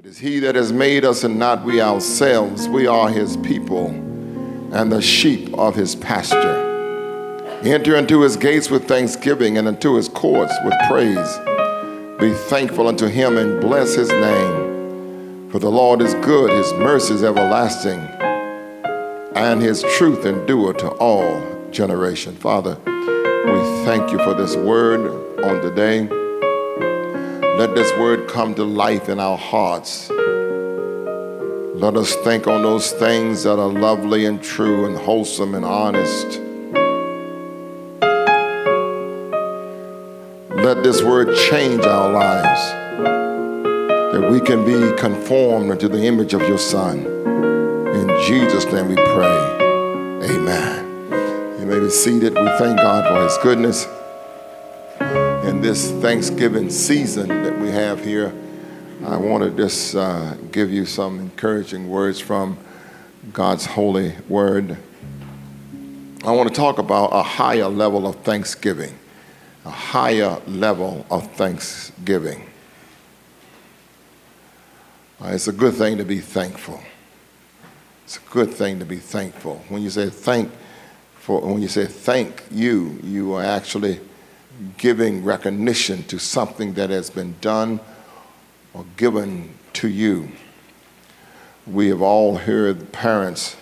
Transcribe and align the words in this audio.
It 0.00 0.06
is 0.06 0.18
He 0.18 0.38
that 0.38 0.54
has 0.54 0.72
made 0.72 1.04
us 1.04 1.24
and 1.24 1.38
not 1.38 1.62
we 1.62 1.82
ourselves. 1.82 2.66
We 2.66 2.86
are 2.86 3.10
His 3.10 3.36
people 3.36 3.88
and 4.72 4.90
the 4.90 5.02
sheep 5.02 5.52
of 5.58 5.74
His 5.74 5.94
pasture. 5.94 7.36
Enter 7.62 7.96
into 7.96 8.22
His 8.22 8.38
gates 8.38 8.70
with 8.70 8.88
thanksgiving 8.88 9.58
and 9.58 9.68
into 9.68 9.96
His 9.96 10.08
courts 10.08 10.54
with 10.64 10.72
praise. 10.88 11.38
Be 12.18 12.32
thankful 12.48 12.88
unto 12.88 13.08
Him 13.08 13.36
and 13.36 13.60
bless 13.60 13.94
His 13.94 14.08
name. 14.08 15.50
For 15.50 15.58
the 15.58 15.68
Lord 15.68 16.00
is 16.00 16.14
good, 16.24 16.50
His 16.50 16.72
mercy 16.72 17.12
is 17.12 17.22
everlasting, 17.22 18.00
and 19.36 19.60
His 19.60 19.82
truth 19.98 20.24
endure 20.24 20.72
to 20.72 20.88
all 20.92 21.68
generation. 21.72 22.34
Father, 22.36 22.78
we 22.86 23.84
thank 23.84 24.10
you 24.12 24.18
for 24.24 24.32
this 24.32 24.56
word 24.56 25.44
on 25.44 25.60
today. 25.60 26.19
Let 27.60 27.74
this 27.74 27.92
word 27.98 28.26
come 28.26 28.54
to 28.54 28.64
life 28.64 29.10
in 29.10 29.20
our 29.20 29.36
hearts. 29.36 30.08
Let 30.08 31.94
us 31.94 32.14
think 32.24 32.46
on 32.46 32.62
those 32.62 32.90
things 32.92 33.42
that 33.42 33.58
are 33.58 33.68
lovely 33.68 34.24
and 34.24 34.42
true 34.42 34.86
and 34.86 34.96
wholesome 34.96 35.54
and 35.54 35.62
honest. 35.62 36.40
Let 40.48 40.82
this 40.82 41.02
word 41.02 41.36
change 41.50 41.84
our 41.84 42.10
lives 42.10 42.62
that 44.14 44.30
we 44.32 44.40
can 44.40 44.64
be 44.64 44.96
conformed 44.98 45.70
into 45.70 45.90
the 45.90 46.02
image 46.02 46.32
of 46.32 46.40
your 46.40 46.56
Son. 46.56 47.00
In 47.00 48.08
Jesus' 48.26 48.64
name 48.72 48.88
we 48.88 48.94
pray. 48.94 50.30
Amen. 50.30 51.60
You 51.60 51.66
may 51.66 51.78
be 51.78 51.90
seated. 51.90 52.32
We 52.32 52.48
thank 52.56 52.78
God 52.78 53.06
for 53.06 53.22
his 53.22 53.36
goodness 53.42 53.86
in 55.42 55.62
this 55.62 55.90
Thanksgiving 55.90 56.68
season 56.68 57.28
that 57.28 57.58
we 57.58 57.70
have 57.70 58.04
here, 58.04 58.32
I 59.04 59.16
want 59.16 59.42
to 59.42 59.50
just 59.50 59.94
uh, 59.94 60.34
give 60.52 60.70
you 60.70 60.84
some 60.84 61.18
encouraging 61.18 61.88
words 61.88 62.20
from 62.20 62.58
God's 63.32 63.64
holy 63.64 64.14
word. 64.28 64.76
I 66.24 66.32
want 66.32 66.50
to 66.50 66.54
talk 66.54 66.78
about 66.78 67.06
a 67.06 67.22
higher 67.22 67.68
level 67.68 68.06
of 68.06 68.16
thanksgiving, 68.16 68.98
a 69.64 69.70
higher 69.70 70.38
level 70.46 71.06
of 71.10 71.30
thanksgiving. 71.32 72.46
Uh, 75.22 75.28
it's 75.28 75.48
a 75.48 75.52
good 75.52 75.74
thing 75.74 75.96
to 75.96 76.04
be 76.04 76.18
thankful. 76.18 76.80
It's 78.04 78.18
a 78.18 78.30
good 78.30 78.52
thing 78.52 78.78
to 78.80 78.84
be 78.84 78.96
thankful. 78.96 79.64
When 79.68 79.80
you 79.80 79.88
say 79.88 80.10
thank 80.10 80.52
for, 81.14 81.40
when 81.40 81.62
you 81.62 81.68
say 81.68 81.86
thank 81.86 82.44
you, 82.50 82.98
you 83.02 83.34
are 83.34 83.42
actually 83.42 84.00
giving 84.76 85.24
recognition 85.24 86.02
to 86.04 86.18
something 86.18 86.74
that 86.74 86.90
has 86.90 87.10
been 87.10 87.34
done 87.40 87.80
or 88.74 88.84
given 88.96 89.54
to 89.74 89.88
you. 89.88 90.30
We 91.66 91.88
have 91.88 92.02
all 92.02 92.36
heard 92.36 92.92
parents 92.92 93.56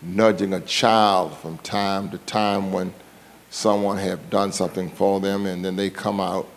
nudging 0.00 0.52
a 0.52 0.60
child 0.60 1.36
from 1.36 1.58
time 1.58 2.10
to 2.10 2.18
time 2.18 2.72
when 2.72 2.92
someone 3.50 3.98
have 3.98 4.30
done 4.30 4.52
something 4.52 4.90
for 4.90 5.20
them 5.20 5.46
and 5.46 5.64
then 5.64 5.76
they 5.76 5.90
come 5.90 6.20
out 6.20 6.48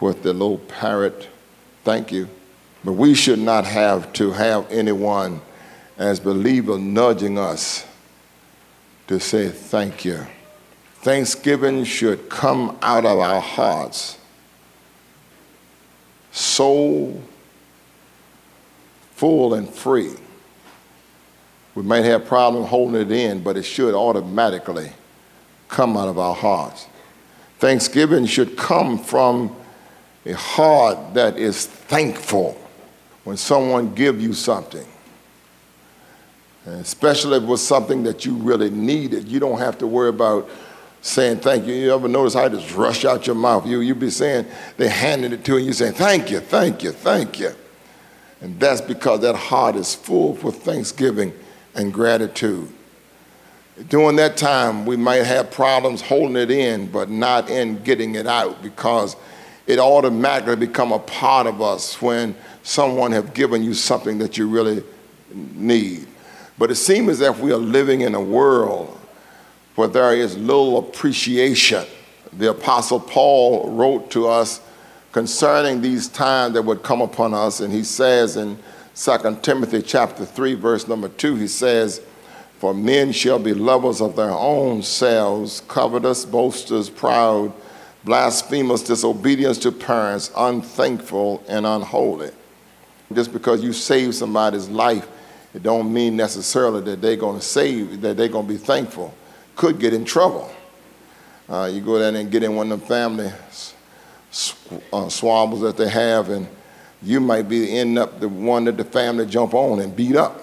with 0.00 0.22
the 0.22 0.32
little 0.32 0.58
parrot, 0.58 1.28
thank 1.84 2.12
you. 2.12 2.28
But 2.84 2.92
we 2.92 3.14
should 3.14 3.38
not 3.38 3.64
have 3.64 4.12
to 4.14 4.32
have 4.32 4.70
anyone 4.70 5.40
as 5.96 6.20
believers 6.20 6.78
nudging 6.78 7.38
us 7.38 7.86
to 9.08 9.18
say 9.18 9.48
thank 9.48 10.04
you. 10.04 10.26
Thanksgiving 11.08 11.84
should 11.84 12.28
come 12.28 12.76
out 12.82 13.06
of 13.06 13.18
our 13.18 13.40
hearts, 13.40 14.18
soul 16.32 17.22
full 19.12 19.54
and 19.54 19.66
free. 19.70 20.12
We 21.74 21.82
might 21.82 22.04
have 22.04 22.26
problems 22.26 22.68
holding 22.68 23.00
it 23.00 23.10
in, 23.10 23.42
but 23.42 23.56
it 23.56 23.62
should 23.62 23.94
automatically 23.94 24.92
come 25.68 25.96
out 25.96 26.08
of 26.08 26.18
our 26.18 26.34
hearts. 26.34 26.86
Thanksgiving 27.58 28.26
should 28.26 28.58
come 28.58 28.98
from 28.98 29.56
a 30.26 30.34
heart 30.34 31.14
that 31.14 31.38
is 31.38 31.64
thankful 31.64 32.54
when 33.24 33.38
someone 33.38 33.94
gives 33.94 34.22
you 34.22 34.34
something. 34.34 34.86
especially 36.66 37.38
if 37.38 37.44
it 37.44 37.46
was 37.46 37.66
something 37.66 38.02
that 38.02 38.26
you 38.26 38.34
really 38.34 38.68
needed. 38.68 39.26
You 39.26 39.40
don't 39.40 39.58
have 39.58 39.78
to 39.78 39.86
worry 39.86 40.10
about 40.10 40.50
saying 41.00 41.38
thank 41.40 41.66
you. 41.66 41.74
You 41.74 41.94
ever 41.94 42.08
notice 42.08 42.34
how 42.34 42.46
it 42.46 42.50
just 42.50 42.74
rush 42.74 43.04
out 43.04 43.26
your 43.26 43.36
mouth? 43.36 43.66
You 43.66 43.80
you 43.80 43.94
be 43.94 44.10
saying 44.10 44.46
they 44.76 44.88
handing 44.88 45.32
it 45.32 45.44
to 45.44 45.52
you, 45.52 45.58
and 45.58 45.66
you 45.66 45.72
saying 45.72 45.94
thank 45.94 46.30
you, 46.30 46.40
thank 46.40 46.82
you, 46.82 46.92
thank 46.92 47.38
you, 47.40 47.52
and 48.40 48.58
that's 48.58 48.80
because 48.80 49.20
that 49.20 49.36
heart 49.36 49.76
is 49.76 49.94
full 49.94 50.34
for 50.34 50.50
thanksgiving 50.52 51.32
and 51.74 51.92
gratitude. 51.92 52.72
During 53.88 54.16
that 54.16 54.36
time, 54.36 54.86
we 54.86 54.96
might 54.96 55.24
have 55.24 55.52
problems 55.52 56.00
holding 56.00 56.36
it 56.36 56.50
in, 56.50 56.90
but 56.90 57.10
not 57.10 57.48
in 57.48 57.82
getting 57.84 58.16
it 58.16 58.26
out 58.26 58.60
because 58.60 59.14
it 59.68 59.78
automatically 59.78 60.56
become 60.56 60.90
a 60.90 60.98
part 60.98 61.46
of 61.46 61.62
us 61.62 62.00
when 62.02 62.34
someone 62.64 63.12
have 63.12 63.34
given 63.34 63.62
you 63.62 63.74
something 63.74 64.18
that 64.18 64.36
you 64.36 64.48
really 64.48 64.82
need. 65.32 66.08
But 66.58 66.72
it 66.72 66.76
seems 66.76 67.08
as 67.08 67.20
if 67.20 67.38
we 67.38 67.52
are 67.52 67.58
living 67.58 68.00
in 68.00 68.16
a 68.16 68.20
world 68.20 68.97
where 69.78 69.86
there 69.86 70.12
is 70.12 70.36
little 70.36 70.76
appreciation. 70.78 71.86
The 72.32 72.50
Apostle 72.50 72.98
Paul 72.98 73.70
wrote 73.70 74.10
to 74.10 74.26
us 74.26 74.60
concerning 75.12 75.80
these 75.80 76.08
times 76.08 76.54
that 76.54 76.62
would 76.62 76.82
come 76.82 77.00
upon 77.00 77.32
us, 77.32 77.60
and 77.60 77.72
he 77.72 77.84
says 77.84 78.36
in 78.36 78.58
2 78.96 79.38
Timothy 79.40 79.80
chapter 79.80 80.24
3, 80.24 80.54
verse 80.54 80.88
number 80.88 81.08
2, 81.08 81.36
he 81.36 81.46
says, 81.46 82.02
For 82.58 82.74
men 82.74 83.12
shall 83.12 83.38
be 83.38 83.54
lovers 83.54 84.00
of 84.00 84.16
their 84.16 84.32
own 84.32 84.82
selves, 84.82 85.62
covetous, 85.68 86.24
boasters, 86.24 86.90
proud, 86.90 87.52
blasphemous, 88.02 88.82
disobedience 88.82 89.58
to 89.58 89.70
parents, 89.70 90.32
unthankful, 90.36 91.44
and 91.46 91.64
unholy. 91.64 92.32
Just 93.12 93.32
because 93.32 93.62
you 93.62 93.72
save 93.72 94.16
somebody's 94.16 94.68
life, 94.68 95.06
it 95.54 95.62
don't 95.62 95.92
mean 95.92 96.16
necessarily 96.16 96.80
that 96.80 97.00
they're 97.00 97.14
going 97.14 97.38
to 97.38 97.46
save, 97.46 98.00
that 98.00 98.16
they're 98.16 98.26
going 98.26 98.48
to 98.48 98.52
be 98.52 98.58
thankful 98.58 99.14
could 99.58 99.78
get 99.78 99.92
in 99.92 100.06
trouble. 100.06 100.50
Uh, 101.48 101.68
you 101.70 101.80
go 101.80 101.98
down 101.98 102.14
and 102.14 102.30
get 102.30 102.42
in 102.42 102.54
one 102.54 102.70
of 102.70 102.80
the 102.80 102.86
family 102.86 103.26
uh, 104.92 105.08
swabbles 105.08 105.60
that 105.60 105.76
they 105.76 105.88
have, 105.88 106.30
and 106.30 106.46
you 107.02 107.20
might 107.20 107.48
be 107.48 107.76
end 107.76 107.98
up 107.98 108.20
the 108.20 108.28
one 108.28 108.64
that 108.64 108.76
the 108.76 108.84
family 108.84 109.26
jump 109.26 109.54
on 109.54 109.80
and 109.80 109.94
beat 109.94 110.14
up 110.14 110.40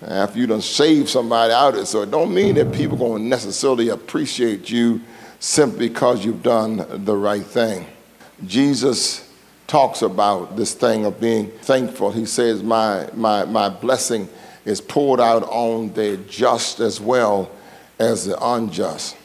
after 0.00 0.38
you 0.38 0.46
done 0.46 0.60
save 0.60 1.10
somebody 1.10 1.52
out 1.52 1.74
of 1.74 1.80
it. 1.80 1.86
So 1.86 2.02
it 2.02 2.10
don't 2.10 2.32
mean 2.32 2.54
that 2.54 2.72
people 2.72 2.96
going 2.96 3.22
to 3.22 3.28
necessarily 3.28 3.88
appreciate 3.88 4.70
you 4.70 5.00
simply 5.40 5.88
because 5.88 6.24
you've 6.24 6.42
done 6.42 7.04
the 7.04 7.16
right 7.16 7.44
thing. 7.44 7.86
Jesus 8.46 9.28
talks 9.66 10.02
about 10.02 10.56
this 10.56 10.72
thing 10.72 11.04
of 11.04 11.20
being 11.20 11.50
thankful. 11.50 12.12
He 12.12 12.26
says, 12.26 12.62
my, 12.62 13.08
my, 13.14 13.44
my 13.44 13.68
blessing 13.68 14.28
is 14.64 14.80
poured 14.80 15.18
out 15.18 15.42
on 15.44 15.92
the 15.94 16.18
just 16.28 16.78
as 16.78 17.00
well 17.00 17.50
as 17.98 18.26
the 18.26 18.44
unjust. 18.44 19.16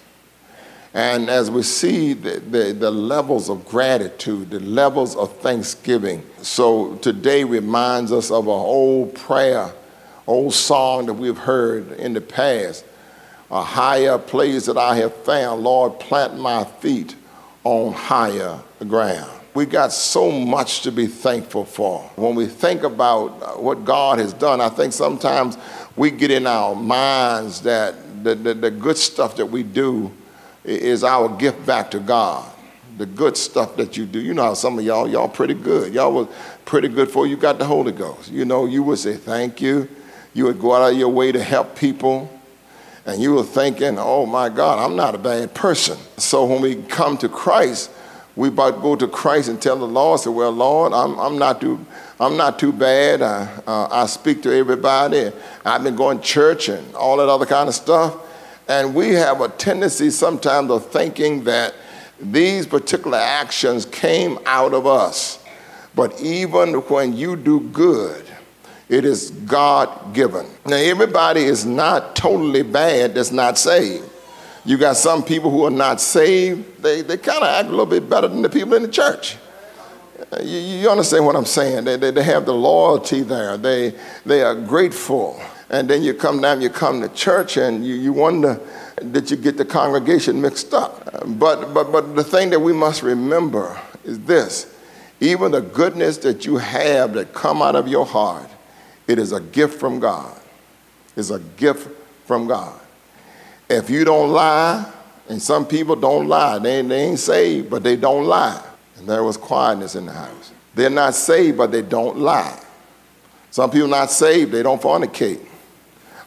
And 0.94 1.30
as 1.30 1.50
we 1.50 1.64
see 1.64 2.14
the, 2.14 2.40
the, 2.40 2.74
the, 2.74 2.92
levels 2.92 3.50
of 3.50 3.66
gratitude, 3.66 4.50
the 4.50 4.60
levels 4.60 5.16
of 5.16 5.38
thanksgiving. 5.38 6.24
So 6.42 6.96
today 6.96 7.46
reminds 7.46 8.12
us 8.12 8.30
of 8.30 8.46
an 8.46 8.50
old 8.50 9.16
prayer, 9.16 9.72
old 10.28 10.54
song 10.54 11.06
that 11.06 11.14
we've 11.14 11.38
heard 11.38 11.94
in 11.94 12.14
the 12.14 12.20
past. 12.20 12.84
A 13.50 13.64
higher 13.64 14.18
place 14.18 14.66
that 14.66 14.78
I 14.78 14.96
have 14.98 15.14
found, 15.24 15.64
Lord, 15.64 16.00
plant 16.00 16.38
my 16.38 16.66
feet 16.66 17.16
on 17.64 17.94
higher 17.94 18.60
ground. 18.88 19.32
We 19.54 19.66
got 19.66 19.92
so 19.92 20.32
much 20.32 20.82
to 20.82 20.92
be 20.92 21.08
thankful 21.08 21.66
for. 21.66 22.00
When 22.16 22.36
we 22.36 22.48
think 22.48 22.84
about 22.84 23.62
what 23.62 23.84
God 23.84 24.20
has 24.20 24.34
done, 24.34 24.62
I 24.62 24.70
think 24.70 24.94
sometimes 24.94 25.58
we 25.98 26.12
get 26.12 26.32
in 26.32 26.48
our 26.48 26.74
minds 26.74 27.62
that 27.62 27.96
the, 28.24 28.36
the, 28.36 28.54
the 28.54 28.72
good 28.72 28.98
stuff 28.98 29.36
that 29.38 29.46
we 29.46 29.64
do 29.64 30.12
is 30.64 31.04
our 31.04 31.30
gift 31.38 31.66
back 31.66 31.92
to 31.92 32.00
God. 32.00 32.50
The 32.98 33.06
good 33.06 33.38
stuff 33.38 33.78
that 33.78 33.98
you 33.98 34.06
do. 34.06 34.20
You 34.20 34.34
know 34.34 34.44
how 34.44 34.54
some 34.54 34.78
of 34.78 34.86
y'all, 34.86 35.08
y'all 35.08 35.30
pretty 35.30 35.54
good. 35.54 35.94
Y'all 35.94 36.12
was 36.12 36.28
pretty 36.66 36.88
good 36.88 37.10
for 37.10 37.26
you 37.26 37.38
got 37.38 37.58
the 37.58 37.66
Holy 37.66 37.92
Ghost. 37.92 38.32
You 38.32 38.46
know, 38.46 38.66
you 38.66 38.84
would 38.84 39.00
say 39.00 39.16
thank 39.16 39.62
you. 39.62 39.88
You 40.34 40.46
would 40.46 40.60
go 40.60 40.76
out 40.76 40.92
of 40.92 40.98
your 40.98 41.10
way 41.10 41.32
to 41.32 41.42
help 41.42 41.76
people. 41.76 42.30
And 43.06 43.22
you 43.22 43.34
were 43.34 43.44
thinking, 43.44 43.98
oh 43.98 44.26
my 44.26 44.50
God, 44.50 44.80
I'm 44.80 44.96
not 44.96 45.16
a 45.16 45.18
bad 45.18 45.54
person. 45.54 45.98
So 46.18 46.46
when 46.46 46.62
we 46.62 46.76
come 46.84 47.18
to 47.20 47.30
Christ, 47.30 47.90
we 48.36 48.50
about 48.50 48.76
to 48.76 48.82
go 48.82 48.96
to 48.96 49.08
Christ 49.08 49.50
and 49.50 49.62
tell 49.62 49.78
the 49.78 49.88
Lord, 49.88 50.20
say, 50.20 50.30
well, 50.30 50.52
Lord, 50.52 50.94
I'm, 50.94 51.20
I'm 51.20 51.38
not 51.38 51.60
too 51.60 51.84
I'm 52.22 52.38
not 52.38 52.60
too 52.60 52.72
bad. 52.72 53.24
I, 53.24 53.50
uh, 53.66 53.88
I 53.90 54.06
speak 54.06 54.44
to 54.44 54.56
everybody. 54.56 55.32
I've 55.66 55.84
been 55.84 55.96
going 55.96 56.22
church 56.22 56.70
and 56.70 56.94
all 56.94 57.18
that 57.18 57.28
other 57.28 57.48
kind 57.48 57.68
of 57.68 57.74
stuff. 57.74 58.16
And 58.68 58.94
we 58.94 59.16
have 59.16 59.42
a 59.42 59.50
tendency 59.50 60.12
sometimes 60.12 60.70
of 60.70 60.86
thinking 60.92 61.46
that 61.46 61.74
these 62.20 62.68
particular 62.68 63.18
actions 63.18 63.88
came 63.88 64.38
out 64.46 64.76
of 64.76 64.86
us. 64.86 65.44
But 65.96 66.22
even 66.22 66.76
when 66.76 67.18
you 67.18 67.36
do 67.36 67.60
good, 67.60 68.24
it 68.88 69.04
is 69.04 69.32
God 69.32 70.14
given. 70.14 70.46
Now, 70.68 70.76
everybody 70.76 71.42
is 71.42 71.66
not 71.66 72.16
totally 72.16 72.62
bad 72.62 73.16
that's 73.16 73.32
not 73.32 73.58
saved. 73.58 74.08
You 74.64 74.78
got 74.78 74.96
some 74.96 75.24
people 75.24 75.50
who 75.50 75.66
are 75.66 75.72
not 75.72 76.00
saved, 76.00 76.84
they, 76.84 77.02
they 77.02 77.18
kind 77.18 77.42
of 77.42 77.50
act 77.50 77.68
a 77.70 77.72
little 77.72 77.88
bit 77.88 78.08
better 78.08 78.28
than 78.28 78.44
the 78.44 78.50
people 78.50 78.76
in 78.76 78.84
the 78.84 78.90
church. 78.90 79.38
You, 80.42 80.60
you 80.60 80.90
understand 80.90 81.26
what 81.26 81.36
I'm 81.36 81.46
saying? 81.46 81.86
They, 81.86 81.98
they, 81.98 82.12
they 82.12 82.24
have 82.24 82.46
the 82.46 82.54
loyalty 82.54 83.22
there, 83.22 83.58
they, 83.58 83.94
they 84.26 84.44
are 84.44 84.56
grateful. 84.56 85.42
And 85.70 85.90
then 85.90 86.04
you 86.04 86.14
come 86.14 86.42
down, 86.42 86.60
you 86.60 86.70
come 86.70 87.00
to 87.02 87.08
church, 87.10 87.56
and 87.56 87.86
you, 87.86 87.96
you 87.96 88.12
wonder 88.12 88.60
did 89.12 89.32
you 89.32 89.38
get 89.38 89.58
the 89.58 89.66
congregation 89.66 90.42
mixed 90.42 90.74
up. 90.74 91.04
But, 91.40 91.74
but, 91.74 91.92
but 91.92 92.16
the 92.16 92.24
thing 92.24 92.50
that 92.52 92.60
we 92.60 92.74
must 92.74 93.02
remember 93.02 93.80
is 94.04 94.20
this 94.20 94.76
even 95.20 95.52
the 95.52 95.62
goodness 95.62 96.18
that 96.18 96.46
you 96.46 96.58
have 96.58 97.14
that 97.14 97.34
come 97.34 97.62
out 97.62 97.76
of 97.76 97.88
your 97.88 98.06
heart, 98.06 98.50
it 99.08 99.20
is 99.20 99.32
a 99.32 99.40
gift 99.40 99.80
from 99.80 100.00
God. 100.00 100.36
It's 101.16 101.30
a 101.30 101.40
gift 101.40 101.90
from 102.26 102.48
God. 102.48 102.80
If 103.70 103.90
you 103.90 104.04
don't 104.04 104.32
lie, 104.32 104.92
and 105.30 105.42
some 105.42 105.66
people 105.66 105.96
don't 105.96 106.28
lie, 106.28 106.58
they, 106.58 106.82
they 106.82 107.02
ain't 107.04 107.20
saved, 107.20 107.70
but 107.70 107.84
they 107.84 107.96
don't 107.96 108.26
lie. 108.26 108.66
And 109.02 109.10
there 109.10 109.24
was 109.24 109.36
quietness 109.36 109.96
in 109.96 110.06
the 110.06 110.12
house. 110.12 110.52
They're 110.76 110.92
not 110.92 111.16
saved, 111.16 111.58
but 111.58 111.72
they 111.72 111.82
don't 111.82 112.20
lie. 112.20 112.58
Some 113.50 113.72
people 113.72 113.88
not 113.88 114.12
saved, 114.12 114.52
they 114.52 114.62
don't 114.62 114.80
fornicate. 114.80 115.44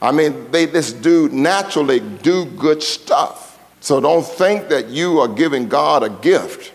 I 0.03 0.11
mean, 0.11 0.51
they 0.51 0.67
just 0.67 1.01
do 1.01 1.29
naturally 1.29 2.01
do 2.01 2.45
good 2.45 2.83
stuff. 2.83 3.59
So 3.79 4.01
don't 4.01 4.27
think 4.27 4.69
that 4.71 4.89
you 4.89 5.21
are 5.21 5.29
giving 5.29 5.69
God 5.69 6.03
a 6.03 6.11
gift. 6.11 6.73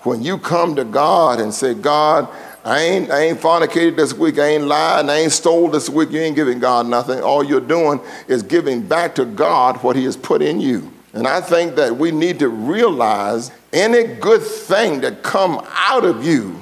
When 0.00 0.22
you 0.22 0.36
come 0.36 0.76
to 0.76 0.84
God 0.84 1.40
and 1.40 1.54
say, 1.54 1.72
God, 1.72 2.28
I 2.62 2.80
ain't, 2.80 3.10
I 3.10 3.22
ain't 3.22 3.40
fornicated 3.40 3.96
this 3.96 4.12
week, 4.12 4.38
I 4.38 4.48
ain't 4.48 4.64
lied, 4.64 5.08
I 5.08 5.20
ain't 5.20 5.32
stole 5.32 5.68
this 5.68 5.88
week, 5.88 6.10
you 6.10 6.20
ain't 6.20 6.36
giving 6.36 6.58
God 6.58 6.86
nothing. 6.86 7.22
All 7.22 7.42
you're 7.42 7.60
doing 7.60 7.98
is 8.28 8.42
giving 8.42 8.82
back 8.86 9.14
to 9.14 9.24
God 9.24 9.82
what 9.82 9.96
He 9.96 10.04
has 10.04 10.18
put 10.18 10.42
in 10.42 10.60
you. 10.60 10.92
And 11.14 11.28
I 11.28 11.40
think 11.40 11.76
that 11.76 11.96
we 11.96 12.10
need 12.10 12.40
to 12.40 12.48
realize 12.48 13.52
any 13.72 14.02
good 14.14 14.42
thing 14.42 15.00
that 15.02 15.22
come 15.22 15.64
out 15.70 16.04
of 16.04 16.24
you 16.24 16.60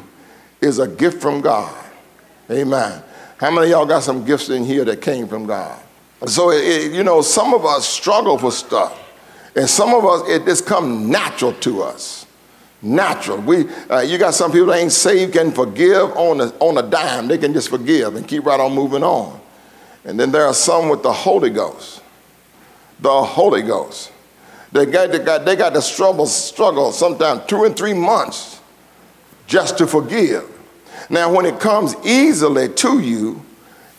is 0.60 0.78
a 0.78 0.87
gift 0.87 1.22
from 1.22 1.40
God. 1.40 1.75
Amen. 2.50 3.02
How 3.38 3.50
many 3.50 3.66
of 3.66 3.70
y'all 3.70 3.87
got 3.87 4.02
some 4.02 4.25
gifts 4.25 4.50
in 4.50 4.64
here 4.64 4.84
that 4.84 5.00
came 5.00 5.26
from 5.26 5.46
God? 5.46 5.81
So, 6.26 6.50
it, 6.50 6.93
you 6.93 7.02
know, 7.02 7.22
some 7.22 7.54
of 7.54 7.64
us 7.64 7.88
struggle 7.88 8.38
for 8.38 8.52
stuff. 8.52 8.99
And 9.56 9.69
some 9.69 9.94
of 9.94 10.04
us, 10.04 10.28
it 10.28 10.44
just 10.44 10.66
come 10.66 11.10
natural 11.10 11.54
to 11.54 11.82
us. 11.82 12.26
Natural. 12.82 13.38
We, 13.38 13.69
uh, 13.90 14.00
you 14.00 14.19
got 14.19 14.34
some 14.34 14.52
people 14.52 14.69
that 14.69 14.78
ain't 14.78 14.93
saved 14.93 15.32
can 15.32 15.50
forgive 15.50 16.10
on 16.12 16.40
a, 16.40 16.49
on 16.58 16.76
a 16.78 16.82
dime. 16.82 17.26
They 17.26 17.38
can 17.38 17.52
just 17.52 17.70
forgive 17.70 18.16
and 18.16 18.28
keep 18.28 18.44
right 18.44 18.60
on 18.60 18.75
moving 18.75 19.02
on. 19.02 19.40
And 20.04 20.20
then 20.20 20.31
there 20.31 20.44
are 20.44 20.54
some 20.54 20.88
with 20.88 21.02
the 21.02 21.12
Holy 21.12 21.50
Ghost. 21.50 22.02
The 23.00 23.22
Holy 23.22 23.62
Ghost. 23.62 24.12
They 24.73 24.87
got, 24.87 25.13
they 25.13 25.19
got, 25.19 25.45
they 25.45 25.57
got 25.57 25.75
to 25.75 25.83
struggle, 25.83 26.27
struggle 26.27 26.93
sometimes 26.93 27.43
two 27.47 27.65
and 27.65 27.77
three 27.77 27.93
months 27.93 28.61
just 29.47 29.79
to 29.79 29.87
forgive. 29.87 30.49
Now, 31.11 31.33
when 31.33 31.45
it 31.45 31.61
comes 31.61 31.95
easily 32.05 32.69
to 32.71 33.01
you, 33.01 33.43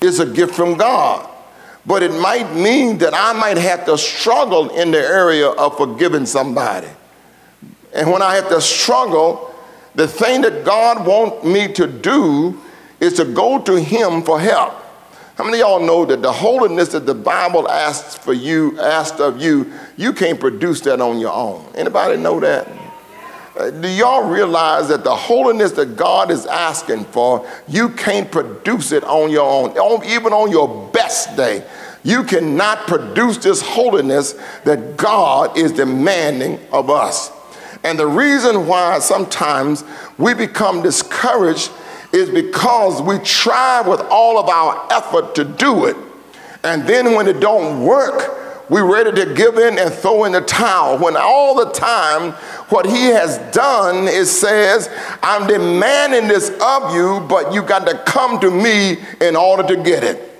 it's 0.01 0.19
a 0.19 0.25
gift 0.25 0.55
from 0.55 0.77
God. 0.77 1.29
But 1.85 2.01
it 2.01 2.11
might 2.11 2.53
mean 2.55 2.97
that 2.99 3.13
I 3.13 3.33
might 3.33 3.57
have 3.57 3.85
to 3.85 3.97
struggle 3.97 4.69
in 4.69 4.91
the 4.91 4.99
area 4.99 5.49
of 5.49 5.77
forgiving 5.77 6.25
somebody. 6.25 6.87
And 7.93 8.09
when 8.11 8.21
I 8.21 8.35
have 8.35 8.49
to 8.49 8.61
struggle, 8.61 9.53
the 9.93 10.07
thing 10.07 10.41
that 10.41 10.65
God 10.65 11.05
wants 11.05 11.45
me 11.45 11.71
to 11.73 11.85
do 11.85 12.59
is 12.99 13.13
to 13.15 13.25
go 13.25 13.59
to 13.59 13.79
Him 13.79 14.23
for 14.23 14.39
help. 14.39 14.73
How 15.35 15.43
many 15.43 15.61
of 15.61 15.67
y'all 15.67 15.79
know 15.79 16.05
that 16.05 16.21
the 16.21 16.31
holiness 16.31 16.89
that 16.89 17.07
the 17.07 17.15
Bible 17.15 17.67
asks 17.67 18.13
for 18.15 18.33
you, 18.33 18.79
asked 18.79 19.19
of 19.19 19.41
you, 19.41 19.73
you 19.97 20.13
can't 20.13 20.39
produce 20.39 20.81
that 20.81 21.01
on 21.01 21.19
your 21.19 21.33
own? 21.33 21.65
Anybody 21.73 22.17
know 22.17 22.39
that? 22.39 22.67
Uh, 23.57 23.71
do 23.71 23.87
y'all 23.87 24.29
realize 24.29 24.87
that 24.89 25.03
the 25.03 25.15
holiness 25.15 25.71
that 25.71 25.95
God 25.95 26.29
is 26.29 26.45
asking 26.45 27.05
for, 27.05 27.47
you 27.67 27.89
can't 27.89 28.31
produce 28.31 28.91
it 28.91 29.03
on 29.05 29.31
your 29.31 29.43
own, 29.49 30.05
even 30.05 30.33
on 30.33 30.51
your 30.51 30.89
best 30.91 31.35
day? 31.35 31.65
You 32.03 32.23
cannot 32.23 32.85
produce 32.87 33.37
this 33.37 33.59
holiness 33.59 34.33
that 34.65 34.97
God 34.97 35.57
is 35.57 35.71
demanding 35.71 36.59
of 36.71 36.91
us. 36.91 37.31
And 37.83 37.97
the 37.97 38.07
reason 38.07 38.67
why 38.67 38.99
sometimes 38.99 39.83
we 40.19 40.35
become 40.35 40.83
discouraged 40.83 41.71
is 42.13 42.29
because 42.29 43.01
we 43.01 43.17
try 43.19 43.81
with 43.81 43.99
all 44.09 44.37
of 44.37 44.47
our 44.47 44.87
effort 44.93 45.35
to 45.35 45.43
do 45.43 45.85
it. 45.85 45.97
And 46.63 46.87
then 46.87 47.15
when 47.15 47.27
it 47.27 47.39
don't 47.39 47.83
work, 47.83 48.69
we're 48.69 48.89
ready 48.89 49.11
to 49.11 49.33
give 49.33 49.57
in 49.57 49.77
and 49.77 49.93
throw 49.93 50.23
in 50.23 50.31
the 50.31 50.41
towel. 50.41 50.97
When 50.97 51.17
all 51.17 51.55
the 51.55 51.71
time 51.71 52.31
what 52.69 52.85
he 52.85 53.07
has 53.07 53.37
done 53.53 54.07
is 54.07 54.31
says, 54.31 54.89
I'm 55.21 55.47
demanding 55.47 56.29
this 56.29 56.49
of 56.61 56.93
you, 56.93 57.25
but 57.27 57.53
you 57.53 57.61
got 57.61 57.85
to 57.87 57.97
come 58.05 58.39
to 58.39 58.49
me 58.49 58.97
in 59.19 59.35
order 59.35 59.63
to 59.75 59.83
get 59.83 60.03
it. 60.03 60.32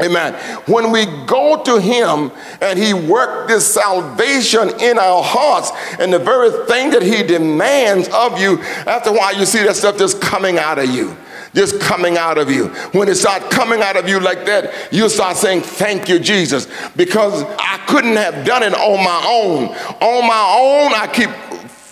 Amen. 0.00 0.34
When 0.66 0.92
we 0.92 1.06
go 1.26 1.62
to 1.64 1.80
Him 1.80 2.30
and 2.60 2.78
He 2.78 2.94
worked 2.94 3.48
this 3.48 3.66
salvation 3.66 4.70
in 4.80 4.98
our 4.98 5.22
hearts, 5.22 5.72
and 5.98 6.12
the 6.12 6.20
very 6.20 6.50
thing 6.66 6.90
that 6.90 7.02
He 7.02 7.22
demands 7.24 8.08
of 8.08 8.40
you, 8.40 8.60
after 8.86 9.10
a 9.10 9.12
while 9.12 9.36
you 9.36 9.44
see 9.44 9.62
that 9.64 9.76
stuff 9.76 9.98
just 9.98 10.20
coming 10.20 10.58
out 10.58 10.78
of 10.78 10.88
you. 10.88 11.16
Just 11.54 11.80
coming 11.80 12.18
out 12.18 12.38
of 12.38 12.50
you. 12.50 12.66
When 12.92 13.08
it 13.08 13.16
starts 13.16 13.48
coming 13.48 13.80
out 13.80 13.96
of 13.96 14.08
you 14.08 14.20
like 14.20 14.44
that, 14.46 14.92
you 14.92 15.08
start 15.08 15.36
saying, 15.36 15.62
Thank 15.62 16.08
you, 16.08 16.18
Jesus, 16.18 16.68
because 16.94 17.42
I 17.58 17.82
couldn't 17.88 18.16
have 18.16 18.46
done 18.46 18.62
it 18.62 18.74
on 18.74 19.02
my 19.02 19.24
own. 19.26 19.68
On 20.00 20.28
my 20.28 20.56
own, 20.58 20.92
I 20.94 21.10
keep 21.12 21.30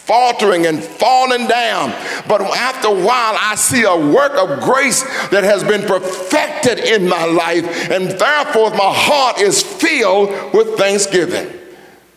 faltering 0.06 0.66
and 0.66 0.82
falling 0.82 1.48
down. 1.48 1.90
But 2.28 2.40
after 2.40 2.88
a 2.88 2.94
while, 2.94 3.36
I 3.38 3.56
see 3.56 3.82
a 3.82 3.96
work 3.96 4.32
of 4.34 4.60
grace 4.60 5.02
that 5.30 5.42
has 5.42 5.64
been 5.64 5.82
perfected 5.82 6.78
in 6.78 7.08
my 7.08 7.24
life, 7.24 7.90
and 7.90 8.10
therefore 8.12 8.70
my 8.70 8.92
heart 8.94 9.40
is 9.40 9.62
filled 9.62 10.30
with 10.54 10.78
thanksgiving. 10.78 11.52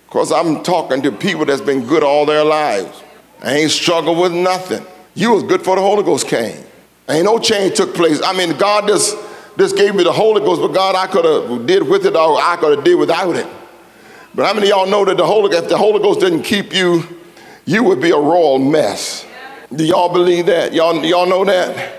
Because 0.05 0.31
I'm 0.31 0.63
talking 0.63 1.01
to 1.01 1.11
people 1.11 1.45
that's 1.45 1.61
been 1.61 1.85
good 1.85 2.03
all 2.03 2.25
their 2.25 2.43
lives. 2.43 3.03
I 3.41 3.55
ain't 3.55 3.71
struggled 3.71 4.19
with 4.19 4.33
nothing. 4.33 4.85
You 5.15 5.33
was 5.33 5.43
good 5.43 5.63
for 5.63 5.75
the 5.75 5.81
Holy 5.81 6.03
Ghost 6.03 6.27
came. 6.27 6.63
Ain't 7.09 7.25
no 7.25 7.39
change 7.39 7.75
took 7.75 7.95
place. 7.95 8.21
I 8.23 8.33
mean, 8.33 8.55
God 8.57 8.87
just, 8.87 9.17
just 9.57 9.75
gave 9.75 9.95
me 9.95 10.03
the 10.03 10.11
Holy 10.11 10.41
Ghost, 10.41 10.61
but 10.61 10.73
God, 10.73 10.95
I 10.95 11.07
could 11.07 11.25
have 11.25 11.65
did 11.65 11.87
with 11.87 12.05
it 12.05 12.15
or 12.15 12.39
I 12.39 12.55
could 12.59 12.75
have 12.75 12.85
did 12.85 12.95
without 12.95 13.35
it. 13.35 13.47
But 14.35 14.45
how 14.45 14.53
many 14.53 14.67
of 14.71 14.77
y'all 14.77 14.87
know 14.87 15.05
that 15.05 15.17
the 15.17 15.25
Holy, 15.25 15.55
if 15.55 15.69
the 15.69 15.77
Holy 15.77 15.99
Ghost 15.99 16.19
didn't 16.19 16.43
keep 16.43 16.71
you 16.71 17.18
you 17.65 17.83
would 17.83 18.01
be 18.01 18.11
a 18.11 18.17
royal 18.17 18.59
mess. 18.59 19.25
Do 19.73 19.85
y'all 19.85 20.11
believe 20.11 20.47
that? 20.47 20.73
Y'all, 20.73 21.03
y'all 21.05 21.27
know 21.27 21.45
that? 21.45 21.95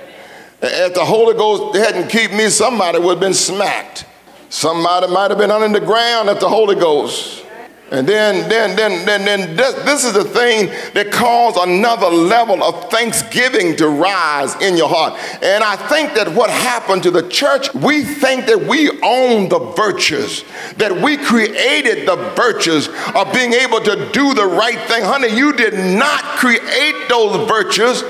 If 0.62 0.94
the 0.94 1.04
Holy 1.04 1.34
Ghost 1.34 1.76
hadn't 1.76 2.08
keep 2.08 2.32
me, 2.32 2.48
somebody 2.48 2.98
would 2.98 3.12
have 3.12 3.20
been 3.20 3.34
smacked. 3.34 4.04
Somebody 4.48 5.06
might 5.06 5.30
have 5.30 5.38
been 5.38 5.50
under 5.50 5.78
the 5.78 5.84
ground 5.84 6.28
if 6.28 6.40
the 6.40 6.48
Holy 6.48 6.74
Ghost 6.74 7.44
and 7.90 8.06
then, 8.06 8.48
then, 8.48 8.76
then, 8.76 9.04
then, 9.04 9.24
then 9.24 9.56
this, 9.56 9.74
this 9.82 10.04
is 10.04 10.12
the 10.12 10.22
thing 10.22 10.68
that 10.94 11.10
caused 11.10 11.56
another 11.56 12.06
level 12.06 12.62
of 12.62 12.88
thanksgiving 12.88 13.74
to 13.76 13.88
rise 13.88 14.54
in 14.62 14.76
your 14.76 14.88
heart. 14.88 15.18
And 15.42 15.64
I 15.64 15.74
think 15.74 16.14
that 16.14 16.28
what 16.32 16.50
happened 16.50 17.02
to 17.02 17.10
the 17.10 17.28
church, 17.28 17.74
we 17.74 18.04
think 18.04 18.46
that 18.46 18.60
we 18.60 18.90
own 19.02 19.48
the 19.48 19.58
virtues, 19.76 20.44
that 20.76 20.92
we 21.02 21.16
created 21.16 22.06
the 22.06 22.14
virtues 22.36 22.88
of 23.16 23.32
being 23.32 23.54
able 23.54 23.80
to 23.80 24.08
do 24.12 24.34
the 24.34 24.46
right 24.46 24.78
thing. 24.86 25.02
Honey, 25.02 25.36
you 25.36 25.52
did 25.52 25.74
not 25.74 26.22
create 26.36 27.08
those 27.08 27.48
virtues. 27.48 28.04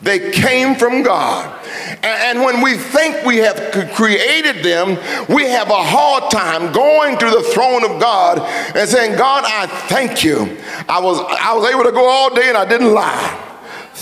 They 0.00 0.32
came 0.32 0.74
from 0.74 1.04
God. 1.04 1.61
And 2.02 2.40
when 2.40 2.60
we 2.62 2.76
think 2.76 3.24
we 3.24 3.38
have 3.38 3.90
created 3.94 4.64
them, 4.64 4.98
we 5.28 5.44
have 5.44 5.70
a 5.70 5.82
hard 5.82 6.30
time 6.32 6.72
going 6.72 7.16
to 7.18 7.26
the 7.26 7.42
throne 7.54 7.84
of 7.84 8.00
God 8.00 8.40
and 8.76 8.88
saying, 8.88 9.16
God, 9.16 9.44
I 9.46 9.66
thank 9.88 10.24
you. 10.24 10.58
I 10.88 11.00
was, 11.00 11.18
I 11.40 11.54
was 11.54 11.70
able 11.70 11.84
to 11.84 11.92
go 11.92 12.08
all 12.08 12.34
day 12.34 12.48
and 12.48 12.56
I 12.56 12.64
didn't 12.64 12.92
lie. 12.92 13.41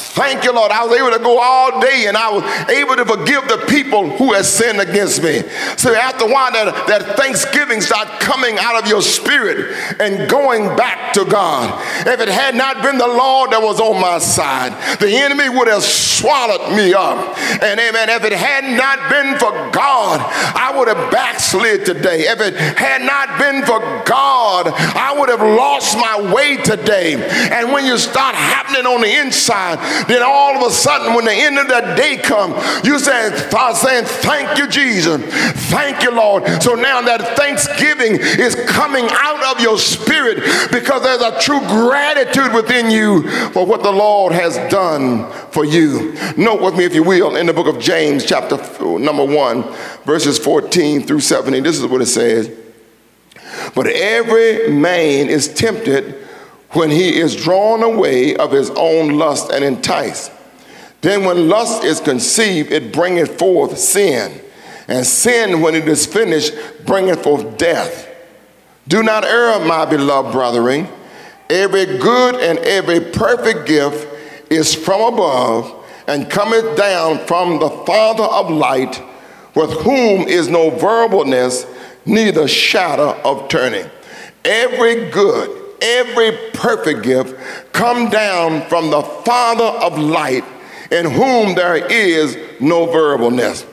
Thank 0.01 0.45
you, 0.45 0.53
Lord. 0.53 0.73
I 0.73 0.85
was 0.85 0.97
able 0.97 1.11
to 1.11 1.23
go 1.23 1.39
all 1.39 1.81
day 1.81 2.07
and 2.07 2.17
I 2.17 2.31
was 2.33 2.45
able 2.71 2.97
to 2.97 3.05
forgive 3.05 3.47
the 3.49 3.65
people 3.69 4.09
who 4.17 4.33
had 4.33 4.45
sinned 4.45 4.81
against 4.81 5.23
me. 5.23 5.43
So 5.77 5.95
after 5.95 6.25
a 6.25 6.33
while, 6.33 6.53
that, 6.53 6.87
that 6.89 7.17
thanksgiving 7.17 7.81
start 7.81 8.21
coming 8.21 8.57
out 8.59 8.83
of 8.83 8.89
your 8.89 9.03
spirit 9.03 9.77
and 10.01 10.29
going 10.29 10.75
back 10.77 11.13
to 11.15 11.25
God. 11.25 11.81
If 12.07 12.21
it 12.21 12.29
had 12.29 12.55
not 12.55 12.83
been 12.83 12.99
the 12.99 13.07
Lord 13.07 13.51
that 13.51 13.63
was 13.63 13.81
on 13.81 14.01
my 14.01 14.19
side, 14.19 14.73
the 15.01 15.15
enemy 15.15 15.49
would 15.49 15.69
have 15.69 15.83
swallowed 15.83 16.75
me 16.77 16.95
up. 16.95 17.39
And 17.63 17.79
amen. 17.79 18.09
If 18.09 18.25
it 18.25 18.33
had 18.33 18.65
not 18.65 19.11
been 19.11 19.39
for 19.39 19.53
God, 19.71 20.21
I 20.57 20.73
would 20.77 20.89
have 20.89 21.11
backslid 21.11 21.85
today. 21.85 22.29
If 22.29 22.41
it 22.41 22.57
had 22.57 23.03
not 23.03 23.39
been 23.39 23.65
for 23.65 23.81
God, 24.05 24.73
I 24.75 25.15
would 25.19 25.29
have 25.29 25.41
lost 25.41 25.97
my 25.97 26.33
way 26.33 26.57
today. 26.57 27.15
And 27.53 27.73
when 27.73 27.85
you 27.85 27.99
start 27.99 28.35
happening 28.35 28.87
on 28.87 29.01
the 29.01 29.21
inside, 29.21 29.79
Then 30.07 30.23
all 30.23 30.57
of 30.57 30.71
a 30.71 30.71
sudden, 30.71 31.15
when 31.15 31.25
the 31.25 31.33
end 31.33 31.59
of 31.59 31.69
that 31.69 31.97
day 31.97 32.17
comes, 32.17 32.55
you 32.85 32.99
say, 32.99 33.35
start 33.49 33.77
saying, 33.77 34.05
Thank 34.05 34.59
you, 34.59 34.69
Jesus. 34.69 35.23
Thank 35.71 36.03
you, 36.03 36.11
Lord. 36.11 36.45
So 36.63 36.75
now 36.75 37.01
that 37.03 37.37
thanksgiving 37.37 38.19
is 38.21 38.55
coming 38.67 39.07
out 39.11 39.57
of 39.57 39.63
your 39.63 39.79
spirit 39.79 40.39
because 40.71 41.03
there's 41.03 41.23
a 41.23 41.41
true 41.41 41.61
gratitude 41.61 42.53
within 42.53 42.91
you 42.91 43.29
for 43.51 43.67
what 43.67 43.83
the 43.83 43.93
Lord 43.93 44.33
has 44.33 44.57
done 44.71 45.31
for 45.51 45.65
you. 45.65 46.15
Note 46.37 46.63
with 46.63 46.77
me, 46.77 46.85
if 46.85 46.95
you 46.95 47.03
will, 47.03 47.37
in 47.37 47.47
the 47.47 47.53
book 47.53 47.67
of 47.67 47.81
James, 47.81 48.25
chapter 48.25 48.57
number 48.99 49.25
1, 49.25 49.63
verses 50.05 50.39
14 50.39 51.03
through 51.03 51.21
17. 51.21 51.63
This 51.63 51.79
is 51.79 51.87
what 51.87 52.03
it 52.03 52.07
says. 52.07 52.51
But 53.75 53.87
every 53.87 54.71
man 54.73 55.29
is 55.29 55.53
tempted 55.53 56.20
when 56.73 56.91
he 56.91 57.17
is 57.19 57.35
drawn 57.35 57.83
away 57.83 58.37
of 58.37 58.53
his 58.53 58.71
own 58.71 59.19
lust 59.19 59.51
and 59.51 59.65
enticed. 59.65 60.31
Then, 61.01 61.25
when 61.25 61.49
lust 61.49 61.83
is 61.83 62.01
conceived, 62.01 62.71
it 62.71 62.93
bringeth 62.93 63.39
forth 63.39 63.79
sin. 63.79 64.41
And 64.87 65.07
sin, 65.07 65.61
when 65.61 65.75
it 65.75 65.89
is 65.89 66.07
finished, 66.07 66.53
bringeth 66.85 67.23
forth 67.23 67.57
death. 67.57 68.09
Do 68.87 69.03
not 69.03 69.25
err, 69.25 69.65
my 69.65 69.87
beloved 69.87 70.33
brethren. 70.33 70.89
Every 71.49 71.87
good 71.87 72.37
and 72.37 72.59
every 72.61 73.01
perfect 73.01 73.67
gift 73.67 74.07
is 74.51 74.75
from 74.75 75.15
above 75.15 75.75
and 76.07 76.29
cometh 76.29 76.77
down 76.77 77.25
from 77.27 77.61
the 77.61 77.71
Father 77.71 78.25
of 78.25 78.51
light, 78.51 79.03
with 79.55 79.71
whom 79.83 80.29
is 80.29 80.49
no 80.49 80.71
variableness, 80.71 81.67
neither 82.05 82.47
shadow 82.47 83.21
of 83.25 83.49
turning. 83.49 83.89
Every 84.45 85.11
good 85.11 85.60
every 85.83 86.51
perfect 86.53 87.03
gift 87.03 87.37
come 87.73 88.11
down 88.11 88.69
from 88.69 88.91
the 88.91 89.03
Father 89.03 89.65
of 89.65 89.99
light, 89.99 90.45
in 90.91 91.11
whom 91.11 91.55
there 91.55 91.77
is 91.77 92.37
no 92.61 92.87
variableness. 92.87 93.67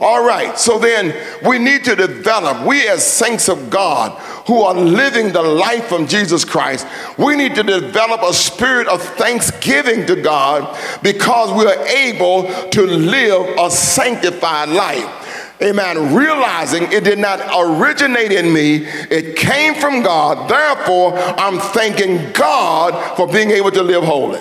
All 0.00 0.24
right, 0.24 0.58
so 0.58 0.78
then 0.78 1.14
we 1.46 1.58
need 1.58 1.84
to 1.84 1.94
develop, 1.94 2.66
we 2.66 2.86
as 2.88 3.04
saints 3.06 3.48
of 3.48 3.70
God 3.70 4.18
who 4.46 4.62
are 4.62 4.74
living 4.74 5.32
the 5.32 5.42
life 5.42 5.92
of 5.92 6.08
Jesus 6.08 6.44
Christ, 6.44 6.86
we 7.16 7.36
need 7.36 7.54
to 7.54 7.62
develop 7.62 8.22
a 8.22 8.34
spirit 8.34 8.88
of 8.88 9.00
thanksgiving 9.02 10.04
to 10.06 10.20
God 10.20 10.78
because 11.02 11.52
we 11.52 11.64
are 11.64 11.86
able 11.86 12.42
to 12.70 12.82
live 12.82 13.56
a 13.58 13.70
sanctified 13.70 14.68
life 14.68 15.23
amen, 15.64 16.14
realizing 16.14 16.84
it 16.92 17.04
did 17.04 17.18
not 17.18 17.40
originate 17.56 18.32
in 18.32 18.52
me, 18.52 18.86
it 19.10 19.36
came 19.36 19.74
from 19.74 20.02
God. 20.02 20.48
Therefore, 20.48 21.16
I'm 21.16 21.58
thanking 21.58 22.32
God 22.32 23.16
for 23.16 23.26
being 23.26 23.50
able 23.50 23.70
to 23.70 23.82
live 23.82 24.04
holy. 24.04 24.40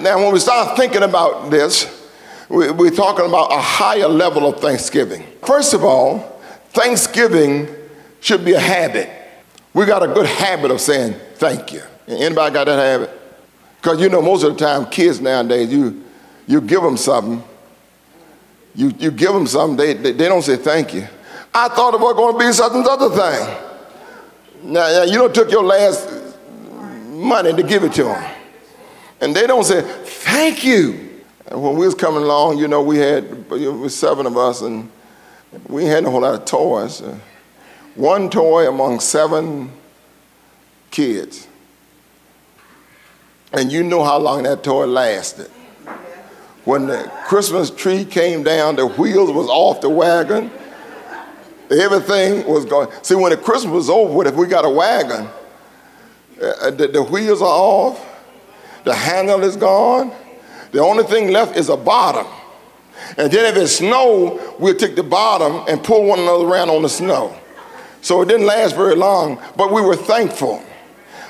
Now, 0.00 0.22
when 0.22 0.32
we 0.32 0.38
start 0.38 0.76
thinking 0.76 1.02
about 1.02 1.50
this, 1.50 1.92
we're 2.48 2.90
talking 2.90 3.26
about 3.26 3.52
a 3.52 3.60
higher 3.60 4.08
level 4.08 4.46
of 4.46 4.60
thanksgiving. 4.60 5.26
First 5.44 5.74
of 5.74 5.84
all, 5.84 6.40
thanksgiving 6.70 7.68
should 8.20 8.44
be 8.44 8.52
a 8.52 8.60
habit. 8.60 9.10
We 9.74 9.84
got 9.84 10.02
a 10.02 10.08
good 10.08 10.26
habit 10.26 10.70
of 10.70 10.80
saying 10.80 11.14
thank 11.34 11.72
you. 11.72 11.82
Anybody 12.06 12.54
got 12.54 12.64
that 12.64 12.78
habit? 12.78 13.10
Because 13.76 14.00
you 14.00 14.08
know, 14.08 14.22
most 14.22 14.42
of 14.42 14.56
the 14.56 14.64
time, 14.64 14.86
kids 14.86 15.20
nowadays, 15.20 15.72
you, 15.72 16.02
you 16.46 16.60
give 16.60 16.82
them 16.82 16.96
something, 16.96 17.42
you, 18.76 18.92
you 18.98 19.10
give 19.10 19.32
them 19.32 19.46
something, 19.46 19.76
they, 19.76 19.94
they, 19.94 20.12
they 20.12 20.28
don't 20.28 20.42
say 20.42 20.56
thank 20.56 20.92
you. 20.92 21.08
I 21.52 21.68
thought 21.68 21.94
it 21.94 22.00
was 22.00 22.14
going 22.14 22.38
to 22.38 22.46
be 22.46 22.52
such 22.52 22.72
and 22.72 22.84
such 22.84 23.00
thing. 23.12 24.72
Now, 24.72 24.88
now, 24.92 25.02
you 25.04 25.14
don't 25.14 25.34
took 25.34 25.50
your 25.50 25.64
last 25.64 26.08
money 27.08 27.54
to 27.54 27.62
give 27.62 27.82
it 27.84 27.94
to 27.94 28.04
them. 28.04 28.34
And 29.22 29.34
they 29.34 29.46
don't 29.46 29.64
say, 29.64 29.80
thank 29.80 30.62
you. 30.62 31.22
And 31.46 31.62
when 31.62 31.76
we 31.76 31.86
was 31.86 31.94
coming 31.94 32.22
along, 32.22 32.58
you 32.58 32.68
know, 32.68 32.82
we 32.82 32.98
had 32.98 33.24
it 33.24 33.48
was 33.50 33.96
seven 33.96 34.26
of 34.26 34.36
us, 34.36 34.60
and 34.60 34.90
we 35.68 35.84
had 35.84 36.04
a 36.04 36.10
whole 36.10 36.20
lot 36.20 36.34
of 36.34 36.44
toys. 36.44 37.00
Uh, 37.00 37.18
one 37.94 38.28
toy 38.28 38.68
among 38.68 39.00
seven 39.00 39.70
kids. 40.90 41.46
And 43.52 43.72
you 43.72 43.84
know 43.84 44.04
how 44.04 44.18
long 44.18 44.42
that 44.42 44.62
toy 44.62 44.84
lasted 44.86 45.50
when 46.66 46.88
the 46.88 47.10
Christmas 47.26 47.70
tree 47.70 48.04
came 48.04 48.42
down, 48.42 48.74
the 48.74 48.88
wheels 48.88 49.30
was 49.30 49.46
off 49.48 49.80
the 49.80 49.88
wagon. 49.88 50.50
Everything 51.70 52.44
was 52.44 52.64
going. 52.64 52.88
See, 53.02 53.14
when 53.14 53.30
the 53.30 53.36
Christmas 53.36 53.72
was 53.72 53.88
over, 53.88 54.26
if 54.26 54.34
we 54.34 54.48
got 54.48 54.64
a 54.64 54.68
wagon, 54.68 55.28
uh, 56.42 56.70
the, 56.72 56.88
the 56.88 57.04
wheels 57.04 57.40
are 57.40 57.46
off, 57.46 58.04
the 58.82 58.92
handle 58.92 59.44
is 59.44 59.56
gone. 59.56 60.12
The 60.72 60.80
only 60.80 61.04
thing 61.04 61.28
left 61.28 61.56
is 61.56 61.68
a 61.68 61.76
bottom. 61.76 62.26
And 63.16 63.30
then 63.30 63.46
if 63.46 63.56
it 63.56 63.68
snowed, 63.68 64.40
we'll 64.58 64.74
take 64.74 64.96
the 64.96 65.04
bottom 65.04 65.64
and 65.68 65.84
pull 65.84 66.04
one 66.04 66.18
another 66.18 66.46
around 66.46 66.70
on 66.70 66.82
the 66.82 66.88
snow. 66.88 67.38
So 68.00 68.22
it 68.22 68.28
didn't 68.28 68.46
last 68.46 68.74
very 68.74 68.96
long, 68.96 69.40
but 69.56 69.72
we 69.72 69.82
were 69.82 69.96
thankful. 69.96 70.64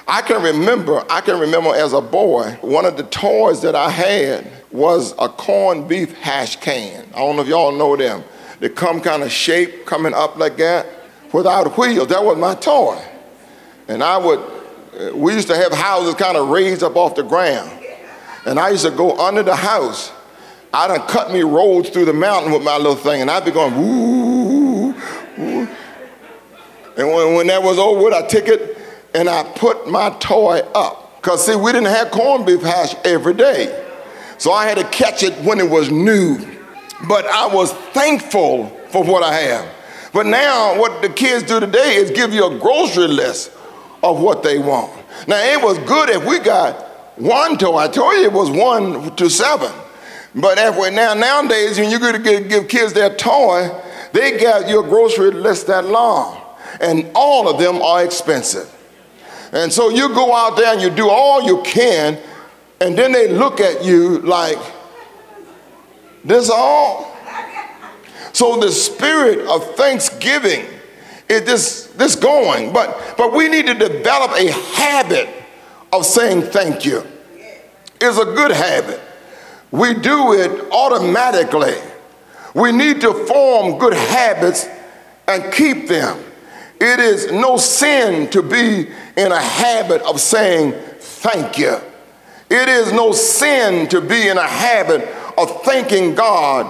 I 0.09 0.23
can 0.23 0.43
remember, 0.43 1.05
I 1.11 1.21
can 1.21 1.39
remember 1.39 1.75
as 1.75 1.93
a 1.93 2.01
boy, 2.01 2.57
one 2.63 2.87
of 2.87 2.97
the 2.97 3.03
toys 3.03 3.61
that 3.63 3.75
I 3.75 3.91
had 3.91 4.56
was 4.77 5.15
a 5.19 5.29
corned 5.29 5.89
beef 5.89 6.13
hash 6.19 6.57
can. 6.57 7.07
I 7.15 7.19
don't 7.19 7.37
know 7.37 7.43
if 7.43 7.49
y'all 7.49 7.73
know 7.73 7.97
them. 7.97 8.23
They 8.61 8.69
come 8.69 9.01
kind 9.01 9.23
of 9.23 9.33
shaped, 9.33 9.87
coming 9.87 10.15
up 10.15 10.37
like 10.37 10.57
that, 10.59 10.87
without 11.33 11.77
wheels. 11.77 12.09
That 12.09 12.23
was 12.23 12.39
my 12.39 12.55
toy. 12.55 13.03
And 13.89 14.03
I 14.03 14.17
would, 14.19 14.39
uh, 14.39 15.17
we 15.17 15.35
used 15.35 15.49
to 15.49 15.57
have 15.57 15.73
houses 15.73 16.15
kind 16.15 16.37
of 16.37 16.49
raised 16.49 16.83
up 16.83 16.97
off 16.97 17.15
the 17.15 17.23
ground. 17.23 17.71
And 18.45 18.59
I 18.59 18.71
used 18.71 18.85
to 18.85 18.91
go 18.91 19.19
under 19.19 19.43
the 19.43 19.57
house. 19.57 20.13
I 20.73 20.89
done 20.89 21.07
cut 21.09 21.33
me 21.33 21.43
roads 21.43 21.89
through 21.91 22.05
the 22.05 22.13
mountain 22.13 22.53
with 22.53 22.63
my 22.63 22.77
little 22.77 22.97
thing, 22.97 23.23
and 23.23 23.31
I'd 23.31 23.45
be 23.45 23.51
going, 23.51 23.75
woo. 23.77 24.93
And 26.97 27.09
when, 27.09 27.35
when 27.35 27.47
that 27.49 27.63
was 27.63 27.79
over, 27.79 28.05
with, 28.05 28.15
I 28.15 28.27
took 28.27 28.49
it 28.49 28.79
and 29.15 29.29
I 29.29 29.43
put 29.57 29.89
my 29.89 30.11
toy 30.19 30.59
up. 30.75 31.17
Because, 31.17 31.45
see, 31.45 31.57
we 31.57 31.73
didn't 31.73 31.89
have 31.89 32.11
corned 32.11 32.47
beef 32.47 32.63
hash 32.63 32.95
every 33.05 33.35
day. 33.35 33.85
So 34.39 34.53
I 34.53 34.67
had 34.67 34.79
to 34.79 34.85
catch 34.85 35.23
it 35.23 35.35
when 35.45 35.59
it 35.59 35.69
was 35.69 35.91
new. 35.91 36.39
But 37.09 37.27
I 37.27 37.47
was 37.47 37.73
thankful 37.93 38.69
for 38.89 39.05
what 39.05 39.23
I 39.23 39.35
have. 39.35 39.69
But 40.13 40.27
now, 40.27 40.79
what 40.79 41.03
the 41.03 41.11
kids 41.11 41.43
do 41.43 41.61
today 41.61 41.97
is 41.97 42.11
give 42.11 42.33
you 42.33 42.47
a 42.47 42.59
grocery 42.59 43.09
list 43.09 43.53
of 44.03 44.21
what 44.21 44.43
they 44.43 44.59
want. 44.59 44.93
Now, 45.29 45.37
it 45.37 45.63
was 45.63 45.79
good 45.81 46.09
if 46.09 46.25
we 46.25 46.39
got 46.39 46.75
one 47.19 47.59
toy. 47.59 47.77
I 47.77 47.89
told 47.89 48.15
you 48.15 48.25
it 48.25 48.33
was 48.33 48.51
one 48.51 49.15
to 49.17 49.29
seven. 49.29 49.73
But 50.35 50.57
now 50.93 51.15
nowadays, 51.15 51.79
when 51.79 51.91
you 51.91 51.99
go 51.99 52.13
to 52.13 52.19
give 52.19 52.69
kids 52.69 52.93
their 52.93 53.15
toy, 53.15 53.71
they 54.13 54.39
got 54.39 54.69
your 54.69 54.83
grocery 54.83 55.31
list 55.31 55.67
that 55.69 55.87
long, 55.87 56.41
and 56.81 57.11
all 57.15 57.49
of 57.49 57.59
them 57.59 57.81
are 57.81 58.05
expensive. 58.05 58.71
And 59.53 59.73
so 59.73 59.89
you 59.89 60.09
go 60.11 60.35
out 60.35 60.57
there 60.57 60.73
and 60.75 60.83
you 60.83 60.91
do 60.91 61.09
all 61.09 61.43
you 61.43 61.63
can, 61.63 62.19
and 62.81 62.97
then 62.97 63.13
they 63.13 63.29
look 63.29 63.61
at 63.61 63.85
you 63.85 64.19
like, 64.19 64.59
this 66.25 66.51
all? 66.51 67.17
So 68.33 68.59
the 68.59 68.71
spirit 68.71 69.47
of 69.47 69.77
thanksgiving 69.77 70.67
is 71.29 71.43
this, 71.43 71.87
this 71.97 72.17
going. 72.17 72.73
But, 72.73 73.15
but 73.17 73.33
we 73.33 73.49
need 73.49 73.67
to 73.67 73.75
develop 73.75 74.33
a 74.33 74.51
habit 74.75 75.29
of 75.93 76.05
saying 76.05 76.43
thank 76.43 76.85
you. 76.85 77.03
It's 78.01 78.19
a 78.19 78.25
good 78.25 78.51
habit. 78.51 79.01
We 79.71 79.95
do 79.95 80.35
it 80.35 80.71
automatically. 80.71 81.77
We 82.55 82.73
need 82.73 83.01
to 83.01 83.13
form 83.27 83.79
good 83.79 83.95
habits 83.95 84.67
and 85.27 85.53
keep 85.53 85.89
them. 85.89 86.23
It 86.81 87.01
is 87.01 87.33
no 87.33 87.57
sin 87.57 88.29
to 88.31 88.43
be 88.43 88.89
in 89.17 89.33
a 89.33 89.41
habit 89.41 90.03
of 90.03 90.21
saying 90.21 90.73
thank 90.99 91.59
you. 91.59 91.81
It 92.49 92.69
is 92.69 92.93
no 92.93 93.13
sin 93.13 93.89
to 93.89 94.01
be 94.01 94.29
in 94.29 94.39
a 94.39 94.47
habit 94.47 95.09
of 95.37 95.63
thanking 95.65 96.15
God 96.15 96.67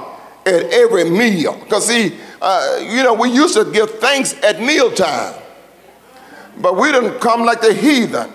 at 0.47 0.65
every 0.73 1.05
meal. 1.05 1.59
Because, 1.59 1.87
see, 1.87 2.17
uh, 2.41 2.79
you 2.83 3.03
know, 3.03 3.15
we 3.15 3.31
used 3.31 3.55
to 3.55 3.71
give 3.71 3.99
thanks 3.99 4.35
at 4.43 4.61
mealtime, 4.61 5.35
but 6.59 6.77
we 6.77 6.93
didn't 6.93 7.21
come 7.21 7.45
like 7.45 7.61
the 7.61 7.75
heathen. 7.75 8.33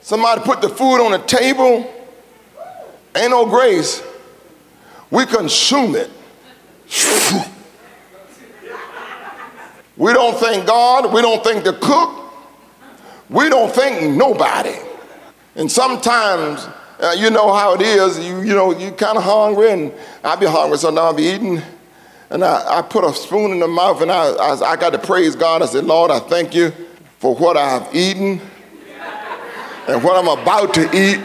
Somebody 0.00 0.42
put 0.42 0.60
the 0.60 0.68
food 0.68 1.02
on 1.02 1.12
the 1.12 1.18
table, 1.18 1.90
ain't 3.16 3.30
no 3.30 3.46
grace. 3.46 4.02
We 5.10 5.24
consume 5.24 5.96
it. 5.96 6.10
We 9.96 10.12
don't 10.12 10.36
thank 10.38 10.66
God. 10.66 11.12
We 11.12 11.22
don't 11.22 11.42
thank 11.44 11.64
the 11.64 11.74
cook. 11.74 12.23
We 13.30 13.48
don't 13.48 13.74
thank 13.74 14.14
nobody. 14.16 14.76
And 15.56 15.70
sometimes, 15.70 16.66
uh, 17.00 17.14
you 17.16 17.30
know 17.30 17.52
how 17.52 17.74
it 17.74 17.80
is. 17.80 18.18
You, 18.18 18.42
you 18.42 18.54
know, 18.54 18.76
you're 18.76 18.92
kind 18.92 19.16
of 19.16 19.24
hungry, 19.24 19.70
and 19.70 19.92
I 20.22 20.36
be 20.36 20.46
hungry, 20.46 20.78
so 20.78 20.90
now 20.90 21.02
I'll 21.02 21.14
be 21.14 21.24
eating. 21.24 21.62
And 22.30 22.44
I, 22.44 22.78
I 22.78 22.82
put 22.82 23.04
a 23.04 23.12
spoon 23.14 23.52
in 23.52 23.60
the 23.60 23.68
mouth, 23.68 24.02
and 24.02 24.10
I, 24.10 24.30
I, 24.30 24.72
I 24.72 24.76
got 24.76 24.90
to 24.90 24.98
praise 24.98 25.36
God. 25.36 25.62
I 25.62 25.66
said, 25.66 25.84
Lord, 25.84 26.10
I 26.10 26.18
thank 26.20 26.54
you 26.54 26.72
for 27.18 27.34
what 27.34 27.56
I've 27.56 27.94
eaten 27.94 28.40
and 29.88 30.02
what 30.02 30.16
I'm 30.16 30.28
about 30.28 30.74
to 30.74 30.82
eat. 30.96 31.22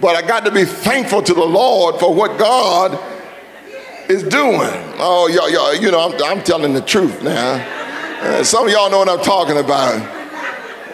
but 0.00 0.16
I 0.16 0.22
got 0.26 0.44
to 0.44 0.50
be 0.50 0.64
thankful 0.64 1.22
to 1.22 1.34
the 1.34 1.44
Lord 1.44 1.98
for 1.98 2.14
what 2.14 2.38
God 2.38 2.98
is 4.08 4.22
doing. 4.22 4.70
Oh, 4.98 5.28
y'all, 5.32 5.50
y'all 5.50 5.74
you 5.74 5.90
know, 5.90 6.00
I'm, 6.00 6.22
I'm 6.22 6.44
telling 6.44 6.72
the 6.74 6.80
truth 6.82 7.22
now. 7.22 7.54
Uh, 8.20 8.44
some 8.44 8.66
of 8.66 8.72
y'all 8.72 8.90
know 8.90 8.98
what 8.98 9.08
I'm 9.08 9.22
talking 9.22 9.58
about. 9.58 10.23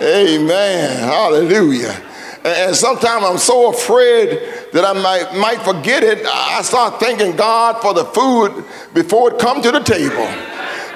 Amen. 0.02 0.99
Hallelujah. 0.99 2.00
And 2.42 2.75
sometimes 2.75 3.25
I'm 3.25 3.38
so 3.38 3.71
afraid 3.71 4.40
that 4.73 4.85
I 4.85 4.95
might, 4.95 5.38
might 5.38 5.61
forget 5.62 6.02
it. 6.02 6.25
I 6.25 6.62
start 6.62 6.99
thanking 6.99 7.37
God 7.37 7.83
for 7.83 7.92
the 7.92 8.04
food 8.04 8.64
before 8.95 9.33
it 9.35 9.38
come 9.38 9.61
to 9.61 9.71
the 9.71 9.80
table. 9.80 10.26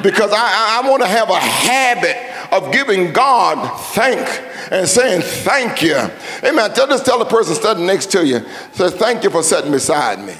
Because 0.02 0.32
I, 0.32 0.82
I 0.82 0.88
want 0.88 1.02
to 1.02 1.08
have 1.08 1.28
a 1.28 1.38
habit 1.38 2.16
of 2.52 2.72
giving 2.72 3.12
God 3.12 3.78
thank 3.94 4.26
and 4.72 4.88
saying 4.88 5.20
thank 5.22 5.82
you. 5.82 5.96
Amen. 6.42 6.70
Just 6.74 7.04
tell 7.04 7.18
the 7.18 7.24
person 7.26 7.54
standing 7.54 7.86
next 7.86 8.10
to 8.12 8.26
you, 8.26 8.40
say 8.72 8.88
thank 8.90 9.22
you 9.22 9.30
for 9.30 9.42
sitting 9.42 9.70
beside 9.70 10.24
me. 10.24 10.34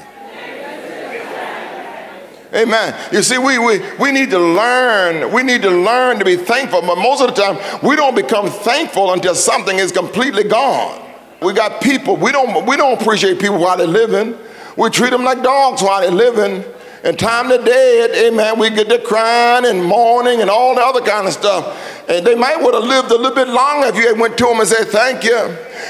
Amen. 2.55 2.95
You 3.11 3.21
see, 3.21 3.37
we, 3.37 3.59
we, 3.59 3.81
we 3.97 4.13
need 4.13 4.29
to 4.29 4.39
learn, 4.39 5.31
we 5.33 5.43
need 5.43 5.61
to 5.63 5.69
learn 5.69 6.19
to 6.19 6.25
be 6.25 6.37
thankful, 6.37 6.81
but 6.81 6.95
most 6.95 7.21
of 7.21 7.35
the 7.35 7.41
time 7.41 7.57
we 7.83 7.97
don't 7.97 8.15
become 8.15 8.49
thankful 8.49 9.11
until 9.11 9.35
something 9.35 9.77
is 9.77 9.91
completely 9.91 10.45
gone. 10.45 11.01
We 11.41 11.51
got 11.51 11.81
people, 11.81 12.15
we 12.15 12.31
don't, 12.31 12.65
we 12.65 12.77
don't 12.77 12.99
appreciate 12.99 13.39
people 13.39 13.57
while 13.57 13.77
they're 13.77 13.87
living. 13.87 14.37
We 14.77 14.89
treat 14.89 15.09
them 15.09 15.25
like 15.25 15.43
dogs 15.43 15.81
while 15.81 15.99
they're 15.99 16.11
living. 16.11 16.63
And 17.03 17.19
time 17.19 17.49
to 17.49 17.57
dead, 17.57 18.11
amen, 18.11 18.57
we 18.57 18.69
get 18.69 18.89
to 18.89 18.99
crying 18.99 19.65
and 19.65 19.83
mourning 19.83 20.41
and 20.41 20.49
all 20.49 20.73
the 20.73 20.81
other 20.81 21.01
kind 21.01 21.27
of 21.27 21.33
stuff. 21.33 21.77
And 22.09 22.25
they 22.25 22.35
might 22.35 22.55
would 22.61 22.73
have 22.73 22.83
lived 22.83 23.11
a 23.11 23.15
little 23.15 23.35
bit 23.35 23.49
longer 23.49 23.87
if 23.87 23.95
you 23.95 24.07
had 24.07 24.19
went 24.19 24.37
to 24.37 24.45
them 24.45 24.59
and 24.59 24.67
said 24.67 24.87
thank 24.87 25.25
you. 25.25 25.35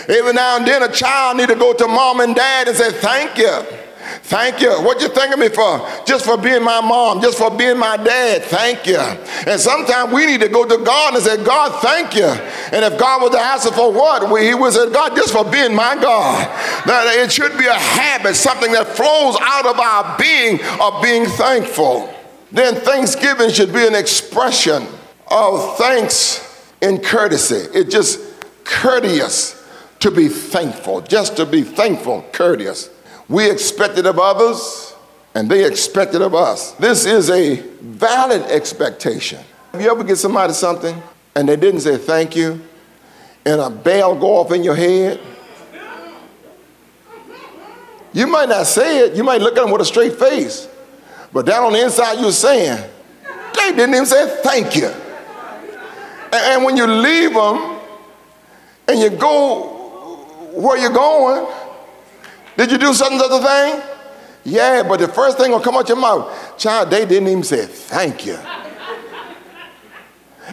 Every 0.10 0.34
now 0.34 0.58
and 0.58 0.68
then 0.68 0.82
a 0.82 0.92
child 0.92 1.38
need 1.38 1.50
to 1.50 1.56
go 1.56 1.74
to 1.74 1.88
mom 1.88 2.22
and 2.22 2.36
dad 2.36 2.68
and 2.68 2.76
say 2.76 2.92
thank 2.92 3.38
you. 3.38 3.85
Thank 4.24 4.62
you. 4.62 4.72
What 4.82 5.02
you 5.02 5.10
thanking 5.10 5.40
me 5.40 5.50
for? 5.50 5.88
Just 6.06 6.26
for 6.26 6.38
being 6.38 6.64
my 6.64 6.82
mom, 6.82 7.22
just 7.22 7.38
for 7.38 7.56
being 7.56 7.78
my 7.78 7.98
dad. 7.98 8.44
Thank 8.44 8.88
you. 8.88 8.98
And 8.98 9.60
sometimes 9.60 10.14
we 10.14 10.26
need 10.26 10.42
to 10.42 10.48
go 10.48 10.66
to 10.66 10.84
God 10.84 11.16
and 11.16 11.24
say, 11.24 11.44
God, 11.44 11.82
thank 11.82 12.16
you. 12.16 12.26
And 12.26 12.84
if 12.86 13.00
God 13.00 13.22
was 13.22 13.32
to 13.32 13.40
ask 13.40 13.72
for 13.74 13.92
what? 13.92 14.24
He 14.42 14.54
would 14.54 14.74
say, 14.74 14.92
God, 14.92 15.16
just 15.16 15.32
for 15.32 15.46
being 15.46 15.76
my 15.76 15.96
God. 15.96 16.46
That 16.86 17.16
it 17.18 17.32
should 17.32 17.58
be 17.58 17.66
a 17.66 17.74
habit, 17.74 18.36
something 18.36 18.72
that 18.72 18.88
flows 18.88 19.38
out 19.42 19.66
of 19.66 19.80
our 19.80 20.18
being 20.18 20.60
of 20.82 21.02
being 21.04 21.26
thankful. 21.26 22.14
Then 22.52 22.76
thanksgiving 22.76 23.50
should 23.50 23.74
be 23.74 23.86
an 23.86 23.96
expression 23.96 24.88
of 25.28 25.78
thanks 25.78 26.72
in 26.82 27.00
courtesy. 27.00 27.68
It's 27.78 27.92
just 27.92 28.20
courteous 28.64 29.64
to 30.00 30.12
be 30.12 30.28
thankful, 30.28 31.02
just 31.02 31.38
to 31.38 31.46
be 31.46 31.64
thankful, 31.64 32.24
courteous. 32.32 32.90
We 33.28 33.50
expect 33.50 33.98
it 33.98 34.06
of 34.06 34.20
others, 34.20 34.94
and 35.34 35.50
they 35.50 35.66
expect 35.66 36.14
it 36.14 36.22
of 36.22 36.36
us. 36.36 36.72
This 36.74 37.06
is 37.06 37.30
a 37.30 37.56
valid 37.56 38.44
expectation. 38.44 39.40
Have 39.72 39.82
you 39.82 39.92
ever 39.92 40.04
get 40.04 40.18
somebody 40.18 40.54
something 40.54 41.02
and 41.36 41.50
they 41.50 41.56
didn't 41.56 41.82
say 41.82 41.98
thank 41.98 42.36
you, 42.36 42.62
and 43.46 43.60
a 43.60 43.70
bell 43.70 44.16
go 44.16 44.38
off 44.38 44.52
in 44.52 44.64
your 44.64 44.76
head? 44.76 45.20
You 48.14 48.28
might 48.28 48.48
not 48.48 48.66
say 48.66 49.00
it, 49.00 49.16
you 49.16 49.24
might 49.24 49.42
look 49.42 49.58
at 49.58 49.62
them 49.64 49.72
with 49.72 49.82
a 49.82 49.86
straight 49.86 50.14
face, 50.14 50.70
but 51.34 51.46
down 51.46 51.66
on 51.66 51.74
the 51.74 51.84
inside 51.84 52.20
you're 52.22 52.32
saying, 52.32 52.82
they 53.56 53.72
didn't 53.72 53.94
even 53.94 54.06
say 54.06 54.40
thank 54.42 54.76
you. 54.76 54.88
And 56.32 56.64
when 56.64 56.78
you 56.78 56.88
leave 56.88 57.34
them 57.34 57.80
and 58.88 59.00
you 59.00 59.10
go 59.10 59.74
where 60.54 60.78
you're 60.78 60.92
going, 60.92 61.46
did 62.58 62.72
you 62.72 62.78
do 62.78 62.94
something 62.94 63.20
other 63.22 63.46
thing? 63.46 63.82
Yeah, 64.44 64.84
but 64.88 65.00
the 65.00 65.08
first 65.08 65.38
thing 65.38 65.52
will 65.52 65.60
come 65.60 65.76
out 65.76 65.88
your 65.90 65.98
mouth, 65.98 66.58
child, 66.58 66.92
they 66.92 67.06
didn't 67.06 67.28
even 67.28 67.44
say 67.44 67.66
thank 67.66 68.26
you. 68.26 68.38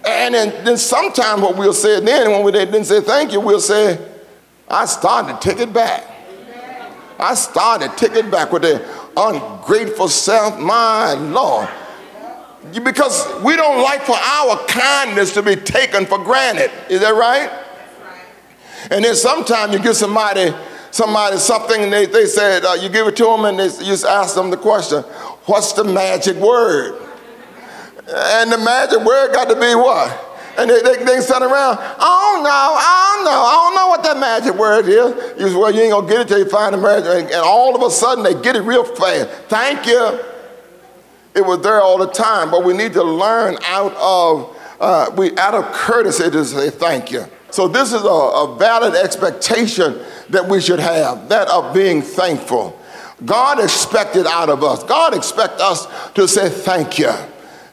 And 0.05 0.35
then, 0.35 0.65
then 0.65 0.79
sometimes 0.79 1.43
what 1.43 1.57
we'll 1.57 1.75
say 1.75 2.01
then, 2.01 2.31
when 2.31 2.43
we 2.43 2.53
didn't 2.53 2.85
say 2.85 3.01
thank 3.01 3.33
you, 3.33 3.41
we'll 3.41 3.61
say, 3.61 3.99
I 4.69 4.87
started 4.87 5.41
to 5.41 5.49
take 5.49 5.61
it 5.61 5.73
back. 5.73 6.09
I 7.19 7.35
started 7.35 7.91
to 7.91 7.97
take 7.97 8.17
it 8.17 8.31
back 8.31 8.51
with 8.51 8.63
the 8.63 8.85
ungrateful 9.17 10.09
self, 10.09 10.59
my 10.59 11.13
Lord. 11.13 11.69
Because 12.83 13.43
we 13.43 13.55
don't 13.57 13.83
like 13.83 14.03
for 14.03 14.17
our 14.17 14.57
kindness 14.67 15.35
to 15.35 15.43
be 15.43 15.57
taken 15.57 16.07
for 16.07 16.19
granted. 16.19 16.71
Is 16.89 17.01
that 17.01 17.15
right? 17.15 17.51
And 18.91 19.05
then 19.05 19.15
sometimes 19.15 19.75
you 19.75 19.81
give 19.81 19.97
somebody 19.97 20.53
somebody 20.93 21.39
something 21.39 21.83
and 21.83 21.93
they, 21.93 22.07
they 22.07 22.27
said, 22.27 22.65
uh, 22.65 22.75
you 22.75 22.89
give 22.89 23.09
it 23.09 23.17
to 23.17 23.25
them 23.25 23.47
and 23.47 23.59
they, 23.59 23.65
you 23.65 23.91
just 23.91 24.05
ask 24.05 24.37
them 24.37 24.51
the 24.51 24.57
question, 24.57 25.03
what's 25.47 25.73
the 25.73 25.83
magic 25.83 26.37
word? 26.37 27.01
And 28.07 28.53
the 28.53 28.59
magic 28.59 29.01
word 29.01 29.33
got 29.33 29.49
to 29.49 29.55
be 29.55 29.75
what? 29.75 30.29
And 30.59 30.69
they, 30.69 30.83
they, 30.83 31.03
they 31.03 31.21
sat 31.21 31.41
around, 31.41 31.79
don't 32.33 32.45
know, 32.45 32.51
I 32.51 33.15
don't 33.17 33.25
know, 33.25 33.31
I 33.31 33.53
don't 33.65 33.75
know 33.75 33.89
what 33.89 34.03
that 34.03 34.19
magic 34.19 34.55
word 34.55 34.87
is. 34.87 35.41
You 35.41 35.49
say, 35.49 35.57
well, 35.57 35.75
you 35.75 35.81
ain't 35.81 35.93
gonna 35.93 36.07
get 36.07 36.21
it 36.21 36.29
till 36.29 36.39
you 36.39 36.49
find 36.49 36.75
the 36.75 36.79
magic. 36.79 37.09
And, 37.09 37.25
and 37.25 37.43
all 37.43 37.75
of 37.75 37.83
a 37.83 37.91
sudden 37.91 38.23
they 38.23 38.41
get 38.43 38.55
it 38.55 38.61
real 38.61 38.85
fast. 38.85 39.31
Thank 39.49 39.87
you. 39.87 40.21
It 41.35 41.47
was 41.47 41.63
there 41.63 41.81
all 41.81 41.97
the 41.97 42.11
time, 42.11 42.51
but 42.51 42.65
we 42.65 42.75
need 42.77 42.93
to 42.93 43.03
learn 43.03 43.57
out 43.65 43.95
of, 43.95 44.55
uh, 44.79 45.11
we 45.17 45.37
out 45.39 45.55
of 45.55 45.73
courtesy 45.73 46.31
to 46.31 46.45
say 46.45 46.69
thank 46.69 47.11
you. 47.11 47.25
So 47.51 47.69
this 47.69 47.93
is 47.93 48.03
a, 48.03 48.07
a 48.07 48.57
valid 48.59 48.95
expectation 48.95 50.03
that 50.33 50.49
we 50.49 50.61
should 50.61 50.81
have, 50.81 51.29
that 51.29 51.49
of 51.49 51.75
being 51.75 52.03
thankful. 52.03 52.79
God 53.25 53.63
expected 53.63 54.27
out 54.27 54.49
of 54.49 54.65
us. 54.65 54.83
God 54.83 55.15
expect 55.15 55.61
us 55.61 55.87
to 56.15 56.27
say 56.27 56.49
thank 56.49 56.99
you. 56.99 57.13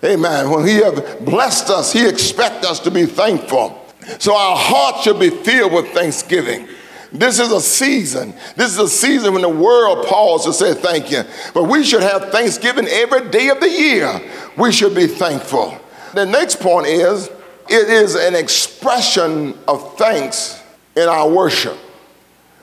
Amen. 0.04 0.50
When 0.50 0.68
he 0.68 0.76
have 0.76 1.26
blessed 1.26 1.70
us, 1.70 1.92
he 1.92 2.08
expect 2.08 2.66
us 2.66 2.80
to 2.82 2.92
be 2.92 3.06
thankful. 3.06 3.86
So 4.20 4.36
our 4.36 4.56
heart 4.58 5.04
should 5.04 5.20
be 5.20 5.30
filled 5.30 5.74
with 5.74 5.88
thanksgiving. 5.90 6.68
This 7.12 7.40
is 7.40 7.52
a 7.52 7.62
season. 7.62 8.34
This 8.56 8.72
is 8.72 8.78
a 8.78 8.88
season 8.88 9.34
when 9.34 9.42
the 9.42 9.50
world 9.50 10.06
pauses 10.06 10.58
to 10.58 10.66
say 10.66 10.80
thank 10.80 11.12
you. 11.12 11.24
But 11.54 11.64
we 11.64 11.84
should 11.84 12.04
have 12.04 12.30
thanksgiving 12.30 12.88
every 12.88 13.30
day 13.30 13.50
of 13.50 13.60
the 13.60 13.70
year. 13.70 14.22
We 14.58 14.72
should 14.72 14.94
be 14.94 15.08
thankful. 15.08 15.78
The 16.14 16.26
next 16.26 16.60
point 16.60 16.88
is 16.88 17.28
it 17.70 17.90
is 17.90 18.16
an 18.16 18.36
expression 18.36 19.58
of 19.68 19.98
thanks 19.98 20.62
in 20.96 21.08
our 21.08 21.28
worship. 21.28 21.78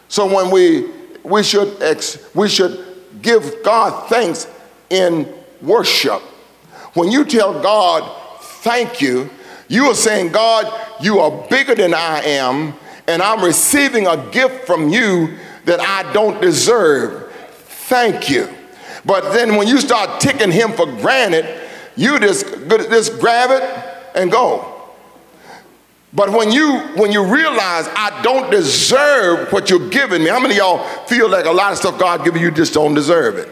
So 0.09 0.33
when 0.33 0.51
we 0.51 0.91
we 1.23 1.43
should 1.43 1.83
ex, 1.83 2.19
we 2.35 2.49
should 2.49 2.85
give 3.21 3.63
God 3.65 4.09
thanks 4.09 4.47
in 4.91 5.33
worship. 5.61 6.23
When 6.95 7.11
you 7.11 7.25
tell 7.25 7.61
God 7.61 8.41
thank 8.41 9.01
you, 9.01 9.29
you 9.69 9.87
are 9.87 9.95
saying, 9.95 10.31
God, 10.31 10.73
you 11.01 11.19
are 11.19 11.47
bigger 11.49 11.75
than 11.75 11.93
I 11.93 12.21
am, 12.21 12.75
and 13.09 13.21
I'm 13.21 13.45
receiving 13.45 14.07
a 14.07 14.17
gift 14.31 14.67
from 14.67 14.89
you 14.89 15.37
that 15.65 15.81
I 15.81 16.13
don't 16.13 16.41
deserve. 16.41 17.33
Thank 17.33 18.31
you. 18.31 18.49
But 19.05 19.33
then 19.33 19.57
when 19.57 19.69
you 19.69 19.79
start 19.79 20.21
taking 20.21 20.51
him 20.51 20.73
for 20.73 20.87
granted, 20.87 21.47
you 21.97 22.19
just, 22.21 22.47
just 22.69 23.19
grab 23.19 23.51
it 23.51 23.63
and 24.15 24.31
go. 24.31 24.76
But 26.17 26.31
when 26.31 26.51
you 26.51 26.79
when 26.97 27.13
you 27.13 27.23
realize 27.23 27.87
I 27.95 28.21
don't 28.23 28.51
deserve 28.51 29.53
what 29.53 29.69
you're 29.69 29.91
giving 29.91 30.25
me, 30.25 30.31
how 30.31 30.41
many 30.41 30.57
y'all 30.57 30.83
feel 31.07 31.29
like 31.29 31.45
a 31.45 31.53
lot 31.53 31.73
of 31.73 31.79
stuff 31.79 31.99
God 31.99 32.25
giving 32.25 32.41
you 32.41 32.51
just 32.51 32.73
don't 32.73 32.95
deserve 32.95 33.37
it? 33.37 33.51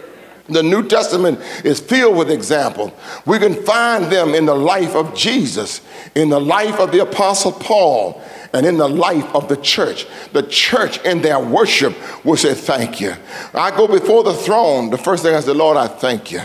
The 0.48 0.62
New 0.62 0.86
Testament 0.88 1.40
is 1.64 1.78
filled 1.78 2.16
with 2.16 2.30
examples. 2.30 2.92
We 3.26 3.38
can 3.38 3.54
find 3.64 4.10
them 4.10 4.34
in 4.34 4.46
the 4.46 4.54
life 4.54 4.94
of 4.94 5.14
Jesus, 5.14 5.82
in 6.14 6.30
the 6.30 6.40
life 6.40 6.80
of 6.80 6.90
the 6.90 7.00
Apostle 7.02 7.52
Paul, 7.52 8.22
and 8.52 8.66
in 8.66 8.76
the 8.78 8.88
life 8.88 9.34
of 9.34 9.48
the 9.48 9.56
church. 9.56 10.06
The 10.32 10.42
church 10.42 10.98
in 11.04 11.22
their 11.22 11.40
worship 11.40 11.94
will 12.24 12.36
say, 12.36 12.54
Thank 12.54 13.00
you. 13.00 13.14
I 13.54 13.70
go 13.70 13.86
before 13.86 14.22
the 14.22 14.34
throne. 14.34 14.90
The 14.90 14.98
first 14.98 15.22
thing 15.22 15.34
I 15.34 15.40
say, 15.40 15.52
Lord, 15.52 15.76
I 15.76 15.86
thank 15.86 16.30
you. 16.30 16.40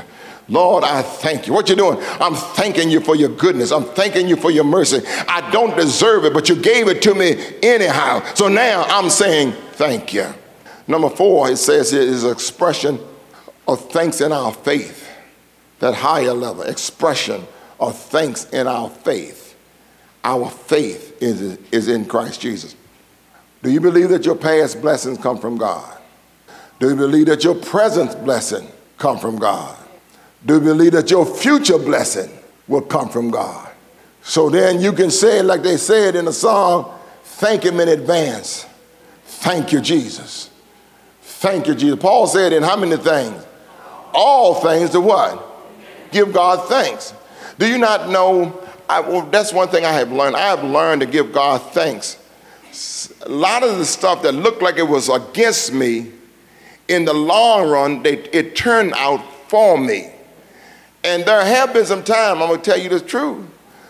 Lord, 0.49 0.83
I 0.83 1.03
thank 1.03 1.45
you. 1.45 1.53
What 1.53 1.69
you 1.69 1.75
doing? 1.75 1.99
I'm 2.19 2.33
thanking 2.33 2.89
you 2.89 2.99
for 2.99 3.15
your 3.15 3.29
goodness. 3.29 3.71
I'm 3.71 3.83
thanking 3.83 4.27
you 4.27 4.35
for 4.35 4.49
your 4.49 4.63
mercy. 4.63 5.01
I 5.27 5.49
don't 5.51 5.77
deserve 5.77 6.25
it, 6.25 6.33
but 6.33 6.49
you 6.49 6.55
gave 6.55 6.87
it 6.87 7.01
to 7.03 7.13
me 7.13 7.35
anyhow. 7.61 8.23
So 8.33 8.47
now 8.47 8.83
I'm 8.87 9.09
saying 9.09 9.51
thank 9.73 10.13
you. 10.13 10.25
Number 10.87 11.09
four, 11.09 11.51
it 11.51 11.57
says 11.57 11.93
it 11.93 12.01
is 12.01 12.25
expression 12.25 12.99
of 13.67 13.91
thanks 13.91 14.21
in 14.21 14.31
our 14.31 14.51
faith. 14.51 15.07
That 15.79 15.93
higher 15.93 16.33
level 16.33 16.63
expression 16.63 17.45
of 17.79 17.97
thanks 17.97 18.49
in 18.49 18.67
our 18.67 18.89
faith. 18.89 19.55
Our 20.23 20.49
faith 20.49 21.21
is, 21.21 21.59
is 21.71 21.87
in 21.87 22.05
Christ 22.05 22.41
Jesus. 22.41 22.75
Do 23.61 23.71
you 23.71 23.79
believe 23.79 24.09
that 24.09 24.25
your 24.25 24.35
past 24.35 24.81
blessings 24.81 25.19
come 25.19 25.37
from 25.37 25.57
God? 25.57 25.97
Do 26.79 26.89
you 26.89 26.95
believe 26.95 27.27
that 27.27 27.43
your 27.43 27.55
present 27.55 28.25
blessing 28.25 28.67
come 28.97 29.19
from 29.19 29.37
God? 29.37 29.77
Do 30.45 30.55
you 30.55 30.59
believe 30.59 30.93
that 30.93 31.11
your 31.11 31.25
future 31.25 31.77
blessing 31.77 32.29
will 32.67 32.81
come 32.81 33.09
from 33.09 33.31
God? 33.31 33.69
So 34.21 34.49
then 34.49 34.81
you 34.81 34.93
can 34.93 35.11
say, 35.11 35.41
like 35.41 35.63
they 35.63 35.77
said 35.77 36.15
in 36.15 36.25
the 36.25 36.33
song, 36.33 36.93
thank 37.23 37.63
Him 37.63 37.79
in 37.79 37.89
advance. 37.89 38.65
Thank 39.25 39.71
you, 39.71 39.81
Jesus. 39.81 40.49
Thank 41.21 41.67
you, 41.67 41.75
Jesus. 41.75 41.99
Paul 41.99 42.27
said 42.27 42.53
in 42.53 42.63
how 42.63 42.75
many 42.75 42.97
things? 42.97 43.45
All 44.13 44.55
things 44.55 44.89
to 44.91 45.01
what? 45.01 45.45
Give 46.11 46.33
God 46.33 46.67
thanks. 46.67 47.13
Do 47.57 47.67
you 47.67 47.77
not 47.77 48.09
know? 48.09 48.61
I, 48.89 48.99
well, 49.01 49.21
that's 49.27 49.53
one 49.53 49.67
thing 49.69 49.85
I 49.85 49.91
have 49.91 50.11
learned. 50.11 50.35
I 50.35 50.47
have 50.47 50.63
learned 50.63 51.01
to 51.01 51.07
give 51.07 51.31
God 51.31 51.61
thanks. 51.73 52.17
A 53.21 53.29
lot 53.29 53.63
of 53.63 53.77
the 53.77 53.85
stuff 53.85 54.23
that 54.23 54.33
looked 54.33 54.61
like 54.61 54.77
it 54.77 54.87
was 54.87 55.09
against 55.09 55.73
me, 55.73 56.11
in 56.87 57.05
the 57.05 57.13
long 57.13 57.69
run, 57.69 58.03
they, 58.03 58.17
it 58.29 58.55
turned 58.55 58.93
out 58.93 59.23
for 59.47 59.77
me. 59.77 60.11
And 61.03 61.23
there 61.23 61.43
have 61.43 61.73
been 61.73 61.85
some 61.85 62.03
time, 62.03 62.41
I'm 62.41 62.49
going 62.49 62.61
to 62.61 62.71
tell 62.71 62.79
you 62.79 62.89
the 62.89 62.99
truth. 62.99 63.45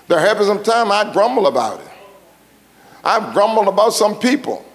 There 0.07 0.19
have 0.19 0.37
been 0.37 0.47
some 0.47 0.63
time 0.63 0.91
I 0.91 1.11
grumble 1.11 1.47
about 1.47 1.79
it. 1.79 1.87
I've 3.03 3.33
grumbled 3.33 3.67
about 3.67 3.93
some 3.93 4.19
people. 4.19 4.65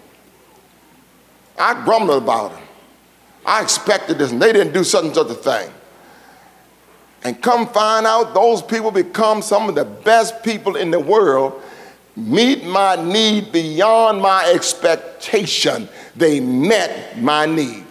I 1.59 1.85
grumbled 1.85 2.23
about 2.23 2.53
them. 2.53 2.63
I 3.47 3.63
expected 3.63 4.19
this, 4.19 4.33
and 4.33 4.41
they 4.41 4.53
didn't 4.53 4.73
do 4.73 4.83
such 4.83 5.05
and 5.05 5.15
such 5.15 5.31
a 5.31 5.35
thing. 5.35 5.71
And 7.23 7.41
come 7.41 7.67
find 7.69 8.07
out, 8.07 8.35
those 8.35 8.63
people 8.63 8.91
become 8.91 9.43
some 9.43 9.69
of 9.69 9.75
the 9.75 9.85
best 9.85 10.43
people 10.43 10.77
in 10.77 10.91
the 10.91 11.01
world, 11.01 11.61
meet 12.17 12.65
my 12.65 12.97
need 12.97 13.53
beyond 13.53 14.21
my 14.21 14.51
expectation. 14.55 15.89
They 16.17 16.41
met 16.41 17.21
my 17.21 17.47
need. 17.47 17.85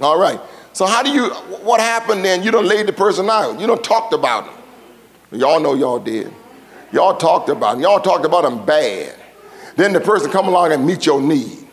All 0.00 0.18
right. 0.18 0.40
So 0.78 0.86
how 0.86 1.02
do 1.02 1.10
you, 1.10 1.30
what 1.64 1.80
happened 1.80 2.24
then? 2.24 2.44
You 2.44 2.52
don't 2.52 2.64
laid 2.64 2.86
the 2.86 2.92
person 2.92 3.28
out. 3.28 3.58
You 3.58 3.66
don't 3.66 3.82
talked 3.82 4.12
about 4.12 4.44
them. 4.44 5.40
Y'all 5.40 5.58
know 5.58 5.74
y'all 5.74 5.98
did. 5.98 6.32
Y'all 6.92 7.16
talked 7.16 7.48
about 7.48 7.72
them. 7.72 7.80
Y'all 7.80 7.98
talked 7.98 8.24
about 8.24 8.44
them 8.44 8.64
bad. 8.64 9.16
Then 9.74 9.92
the 9.92 9.98
person 9.98 10.30
come 10.30 10.46
along 10.46 10.70
and 10.70 10.86
meet 10.86 11.04
your 11.04 11.20
need. 11.20 11.66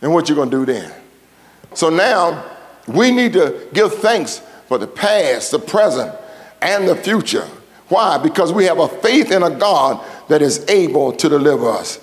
And 0.00 0.14
what 0.14 0.30
you 0.30 0.34
gonna 0.34 0.50
do 0.50 0.64
then? 0.64 0.90
So 1.74 1.90
now 1.90 2.42
we 2.88 3.10
need 3.10 3.34
to 3.34 3.68
give 3.74 3.92
thanks 3.96 4.40
for 4.66 4.78
the 4.78 4.86
past, 4.86 5.50
the 5.50 5.58
present, 5.58 6.10
and 6.62 6.88
the 6.88 6.96
future. 6.96 7.46
Why? 7.90 8.16
Because 8.16 8.50
we 8.50 8.64
have 8.64 8.78
a 8.78 8.88
faith 8.88 9.30
in 9.30 9.42
a 9.42 9.50
God 9.50 10.02
that 10.28 10.40
is 10.40 10.64
able 10.70 11.12
to 11.12 11.28
deliver 11.28 11.68
us. 11.68 12.00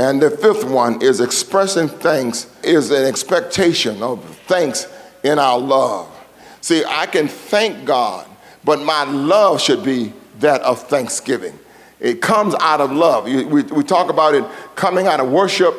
And 0.00 0.22
the 0.22 0.30
fifth 0.30 0.64
one 0.64 1.02
is 1.02 1.20
expressing 1.20 1.86
thanks, 1.86 2.46
is 2.62 2.90
an 2.90 3.04
expectation 3.04 4.02
of 4.02 4.24
thanks 4.46 4.86
in 5.22 5.38
our 5.38 5.58
love. 5.58 6.08
See, 6.62 6.82
I 6.88 7.04
can 7.04 7.28
thank 7.28 7.84
God, 7.84 8.26
but 8.64 8.80
my 8.80 9.04
love 9.04 9.60
should 9.60 9.84
be 9.84 10.14
that 10.38 10.62
of 10.62 10.80
thanksgiving. 10.84 11.52
It 12.00 12.22
comes 12.22 12.54
out 12.60 12.80
of 12.80 12.90
love. 12.92 13.26
We, 13.26 13.44
we 13.44 13.82
talk 13.82 14.08
about 14.08 14.34
it 14.34 14.42
coming 14.74 15.06
out 15.06 15.20
of 15.20 15.30
worship, 15.30 15.74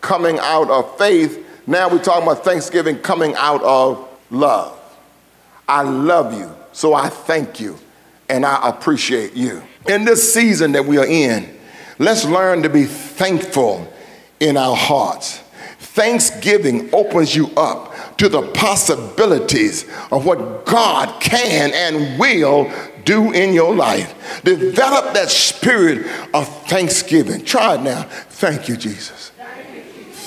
coming 0.00 0.38
out 0.38 0.70
of 0.70 0.96
faith. 0.96 1.46
Now 1.66 1.90
we're 1.90 2.02
talking 2.02 2.22
about 2.22 2.42
thanksgiving 2.44 3.00
coming 3.00 3.34
out 3.34 3.62
of 3.62 4.08
love. 4.30 4.80
I 5.68 5.82
love 5.82 6.32
you, 6.32 6.50
so 6.72 6.94
I 6.94 7.10
thank 7.10 7.60
you, 7.60 7.76
and 8.30 8.46
I 8.46 8.70
appreciate 8.70 9.34
you. 9.34 9.62
In 9.86 10.06
this 10.06 10.32
season 10.32 10.72
that 10.72 10.86
we 10.86 10.96
are 10.96 11.06
in, 11.06 11.56
Let's 11.98 12.26
learn 12.26 12.62
to 12.62 12.68
be 12.68 12.84
thankful 13.16 13.92
in 14.40 14.56
our 14.56 14.76
hearts. 14.76 15.38
Thanksgiving 15.78 16.90
opens 16.92 17.34
you 17.34 17.48
up 17.56 18.16
to 18.18 18.28
the 18.28 18.42
possibilities 18.52 19.84
of 20.12 20.26
what 20.26 20.66
God 20.66 21.20
can 21.20 21.72
and 21.72 22.18
will 22.18 22.70
do 23.04 23.32
in 23.32 23.54
your 23.54 23.74
life. 23.74 24.42
Develop 24.44 25.14
that 25.14 25.30
spirit 25.30 26.06
of 26.34 26.48
thanksgiving. 26.66 27.44
Try 27.44 27.76
it 27.76 27.82
now. 27.82 28.02
Thank 28.02 28.68
you, 28.68 28.76
Jesus. 28.76 29.32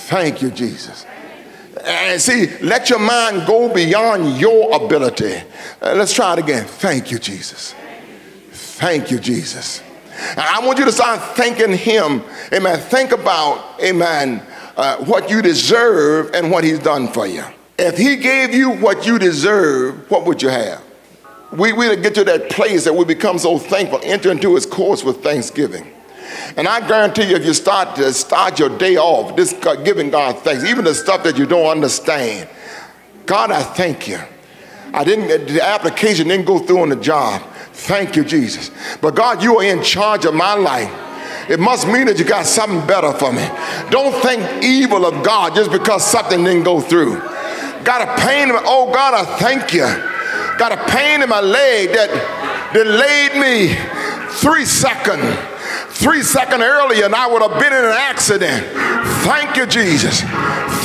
Thank 0.08 0.42
you, 0.42 0.50
Jesus. 0.50 1.06
And 1.84 2.20
see, 2.20 2.48
let 2.60 2.90
your 2.90 3.00
mind 3.00 3.46
go 3.46 3.72
beyond 3.74 4.40
your 4.40 4.76
ability. 4.84 5.36
Uh, 5.82 5.94
let's 5.96 6.14
try 6.14 6.34
it 6.34 6.40
again. 6.40 6.66
Thank 6.66 7.12
you, 7.12 7.20
Jesus. 7.20 7.74
Thank 8.52 9.12
you, 9.12 9.20
Jesus. 9.20 9.84
I 10.38 10.62
want 10.66 10.80
you 10.80 10.86
to 10.86 10.92
start 10.92 11.22
thanking 11.36 11.74
Him. 11.74 12.24
Amen. 12.54 12.80
Think 12.80 13.12
about, 13.12 13.82
amen, 13.82 14.44
uh, 14.76 14.98
what 15.06 15.30
you 15.30 15.42
deserve 15.42 16.32
and 16.34 16.52
what 16.52 16.64
He's 16.64 16.80
done 16.80 17.08
for 17.08 17.28
you. 17.28 17.44
If 17.78 17.98
He 17.98 18.18
gave 18.18 18.54
you 18.54 18.72
what 18.72 19.06
you 19.06 19.18
deserve, 19.20 20.10
what 20.12 20.26
would 20.26 20.42
you 20.42 20.50
have? 20.50 20.84
We, 21.52 21.74
we 21.74 21.96
get 21.96 22.14
to 22.16 22.24
that 22.26 22.50
place 22.50 22.84
that 22.84 22.94
we 22.94 23.06
become 23.06 23.40
so 23.40 23.58
thankful, 23.58 24.00
enter 24.04 24.32
into 24.32 24.56
His 24.56 24.66
course 24.66 25.04
with 25.04 25.24
thanksgiving. 25.24 25.92
And 26.58 26.68
I 26.68 26.86
guarantee 26.88 27.30
you, 27.30 27.36
if 27.36 27.46
you 27.46 27.54
start 27.54 27.96
to 27.96 28.14
start 28.14 28.60
your 28.60 28.76
day 28.78 28.98
off, 28.98 29.36
this 29.36 29.54
giving 29.84 30.10
God 30.10 30.40
thanks, 30.40 30.64
even 30.64 30.86
the 30.86 30.94
stuff 30.94 31.24
that 31.24 31.38
you 31.38 31.46
don't 31.46 31.68
understand, 31.68 32.50
God, 33.26 33.52
I 33.52 33.64
thank 33.64 34.08
you. 34.08 34.20
I 34.94 35.04
didn't, 35.04 35.48
the 35.48 35.64
application 35.64 36.28
didn't 36.28 36.46
go 36.46 36.60
through 36.60 36.82
on 36.82 36.90
the 36.90 36.96
job. 36.96 37.42
Thank 37.88 38.16
you, 38.16 38.24
Jesus. 38.24 38.72
But 39.02 39.16
God, 39.16 39.42
you 39.42 39.60
are 39.60 39.64
in 39.64 39.82
charge 39.82 40.26
of 40.26 40.34
my 40.34 40.54
life. 40.54 40.92
It 41.50 41.60
must 41.60 41.88
mean 41.88 42.06
that 42.06 42.20
you 42.20 42.26
got 42.26 42.46
something 42.46 42.86
better 42.86 43.12
for 43.14 43.34
me. 43.34 43.48
Don't 43.90 44.14
think 44.22 44.64
evil 44.64 45.06
of 45.06 45.24
God 45.24 45.56
just 45.56 45.72
because 45.72 46.06
something 46.06 46.44
didn't 46.44 46.64
go 46.64 46.80
through. 46.80 47.20
Got 47.84 48.08
a 48.08 48.22
pain 48.22 48.50
in 48.50 48.56
my, 48.56 48.62
oh 48.66 48.92
God, 48.94 49.14
I 49.16 49.26
thank 49.40 49.74
you. 49.74 49.88
Got 50.60 50.74
a 50.74 50.84
pain 50.92 51.24
in 51.24 51.30
my 51.30 51.42
leg 51.42 51.90
that 51.94 52.12
delayed 52.74 53.40
me 53.40 53.74
three 54.38 54.66
seconds. 54.66 55.24
Three 55.98 56.22
seconds 56.22 56.62
earlier, 56.62 57.06
and 57.06 57.16
I 57.16 57.28
would 57.28 57.42
have 57.42 57.60
been 57.60 57.74
in 57.74 57.84
an 57.84 57.92
accident. 57.92 58.64
Thank 59.26 59.58
you, 59.58 59.66
Jesus. 59.66 60.22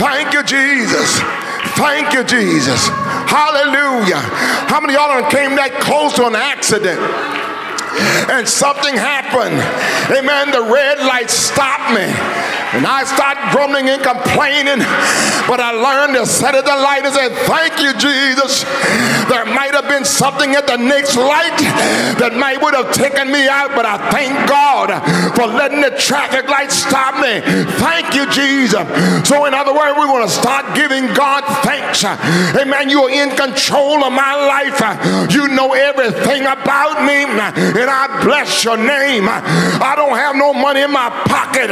Thank 0.01 0.33
you, 0.33 0.43
Jesus. 0.43 1.44
Thank 1.77 2.13
you, 2.13 2.25
Jesus. 2.25 2.89
Hallelujah. 3.27 4.23
How 4.71 4.81
many 4.81 4.95
y'all 4.95 5.29
came 5.31 5.57
that 5.57 5.73
close 5.81 6.15
to 6.15 6.27
an 6.27 6.37
accident? 6.37 7.01
and 8.31 8.49
something 8.49 8.95
happened. 8.97 9.55
Amen. 10.11 10.51
The 10.51 10.63
red 10.67 10.99
light 10.99 11.31
stopped 11.31 11.95
me. 11.95 12.07
And 12.75 12.83
I 12.83 13.07
start 13.07 13.39
grumbling 13.55 13.87
and 13.87 14.03
complaining, 14.03 14.83
but 15.47 15.63
I 15.63 15.71
learned 15.71 16.19
to 16.19 16.27
set 16.27 16.59
it 16.59 16.67
the 16.67 16.75
light 16.75 17.07
and 17.07 17.15
say, 17.15 17.31
Thank 17.47 17.79
you, 17.79 17.95
Jesus. 17.95 18.67
There 19.31 19.47
might 19.47 19.79
have 19.79 19.87
been 19.87 20.03
something 20.03 20.59
at 20.59 20.67
the 20.67 20.75
next 20.75 21.15
light 21.15 21.55
that 22.19 22.35
might 22.35 22.59
would 22.59 22.75
have 22.75 22.91
taken 22.91 23.31
me 23.31 23.47
out, 23.47 23.79
but 23.79 23.87
I 23.87 24.03
thank 24.11 24.35
God 24.51 24.91
for 25.39 25.47
letting 25.47 25.87
the 25.87 25.95
traffic 25.95 26.51
light 26.51 26.75
stop 26.75 27.15
me. 27.23 27.39
Thank 27.79 28.04
you, 28.15 28.31
Jesus. 28.31 28.85
So, 29.29 29.47
in 29.47 29.55
other 29.55 29.75
words, 29.75 29.99
we 29.99 30.07
want 30.07 30.29
to 30.29 30.33
start 30.33 30.75
giving 30.75 31.13
God 31.15 31.45
thanks. 31.63 32.05
Amen. 32.05 32.89
You 32.89 33.05
are 33.05 33.11
in 33.11 33.31
control 33.37 34.05
of 34.05 34.13
my 34.13 34.35
life. 34.35 34.79
You 35.33 35.49
know 35.49 35.73
everything 35.73 36.43
about 36.43 37.05
me, 37.05 37.25
and 37.25 37.91
I 37.91 38.23
bless 38.25 38.65
your 38.65 38.77
name. 38.77 39.27
I 39.29 39.95
don't 39.97 40.17
have 40.17 40.37
no 40.37 40.53
money 40.55 40.83
in 40.83 40.93
my 40.93 41.11
pocket. 41.27 41.71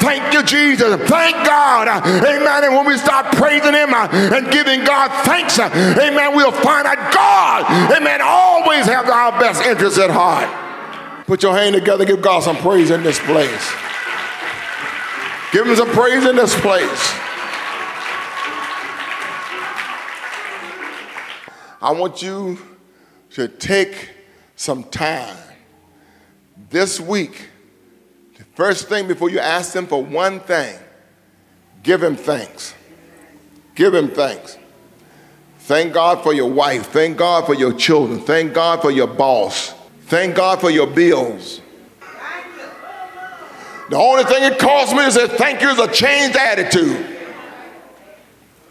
Thank 0.00 0.32
you 0.32 0.42
Jesus. 0.42 1.00
Thank 1.08 1.36
God. 1.46 1.88
Amen. 1.88 2.64
And 2.64 2.74
when 2.74 2.86
we 2.86 2.96
start 2.98 3.34
praising 3.36 3.74
Him 3.74 3.94
and 3.94 4.50
giving 4.50 4.84
God 4.84 5.10
thanks, 5.24 5.58
amen, 5.58 6.36
we'll 6.36 6.52
find 6.52 6.86
that 6.86 7.10
God, 7.12 7.64
amen, 7.96 8.20
always 8.22 8.86
has 8.86 9.08
our 9.08 9.38
best 9.38 9.62
interests 9.62 9.98
at 9.98 10.10
heart. 10.10 10.48
Put 11.26 11.42
your 11.42 11.56
hand 11.56 11.74
together, 11.74 12.04
give 12.04 12.22
God 12.22 12.42
some 12.42 12.56
praise 12.56 12.90
in 12.90 13.02
this 13.02 13.18
place. 13.20 13.72
Give 15.52 15.66
Him 15.66 15.76
some 15.76 15.88
praise 15.90 16.24
in 16.26 16.36
this 16.36 16.58
place. 16.60 17.14
I 21.80 21.92
want 21.92 22.22
you 22.22 22.58
to 23.30 23.46
take 23.46 24.10
some 24.56 24.82
time 24.84 25.36
this 26.70 27.00
week 27.00 27.48
The 28.36 28.44
First 28.56 28.88
thing 28.88 29.06
before 29.06 29.30
you 29.30 29.38
ask 29.38 29.74
him 29.74 29.86
for 29.86 30.02
one 30.02 30.40
thing, 30.40 30.76
give 31.84 32.02
him 32.02 32.16
thanks. 32.16 32.74
Give 33.76 33.94
him 33.94 34.08
thanks. 34.08 34.58
Thank 35.60 35.92
God 35.92 36.22
for 36.24 36.34
your 36.34 36.50
wife. 36.50 36.88
Thank 36.88 37.18
God 37.18 37.46
for 37.46 37.54
your 37.54 37.72
children. 37.72 38.20
Thank 38.20 38.54
God 38.54 38.82
for 38.82 38.90
your 38.90 39.06
boss. 39.06 39.72
Thank 40.06 40.34
God 40.34 40.60
for 40.60 40.70
your 40.70 40.88
bills. 40.88 41.60
The 43.88 43.96
only 43.96 44.24
thing 44.24 44.44
it 44.44 44.58
costs 44.58 44.94
me 44.94 45.04
is 45.04 45.14
that 45.14 45.32
thank 45.32 45.62
you 45.62 45.68
is 45.68 45.78
a 45.78 45.90
changed 45.90 46.36
attitude. 46.36 47.16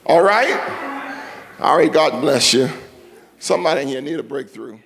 All 0.05 0.21
right? 0.21 1.05
All 1.59 1.75
right, 1.75 1.91
God 1.91 2.21
bless 2.21 2.53
you. 2.53 2.69
Somebody 3.39 3.81
in 3.81 3.87
here 3.87 4.01
need 4.01 4.19
a 4.19 4.23
breakthrough. 4.23 4.79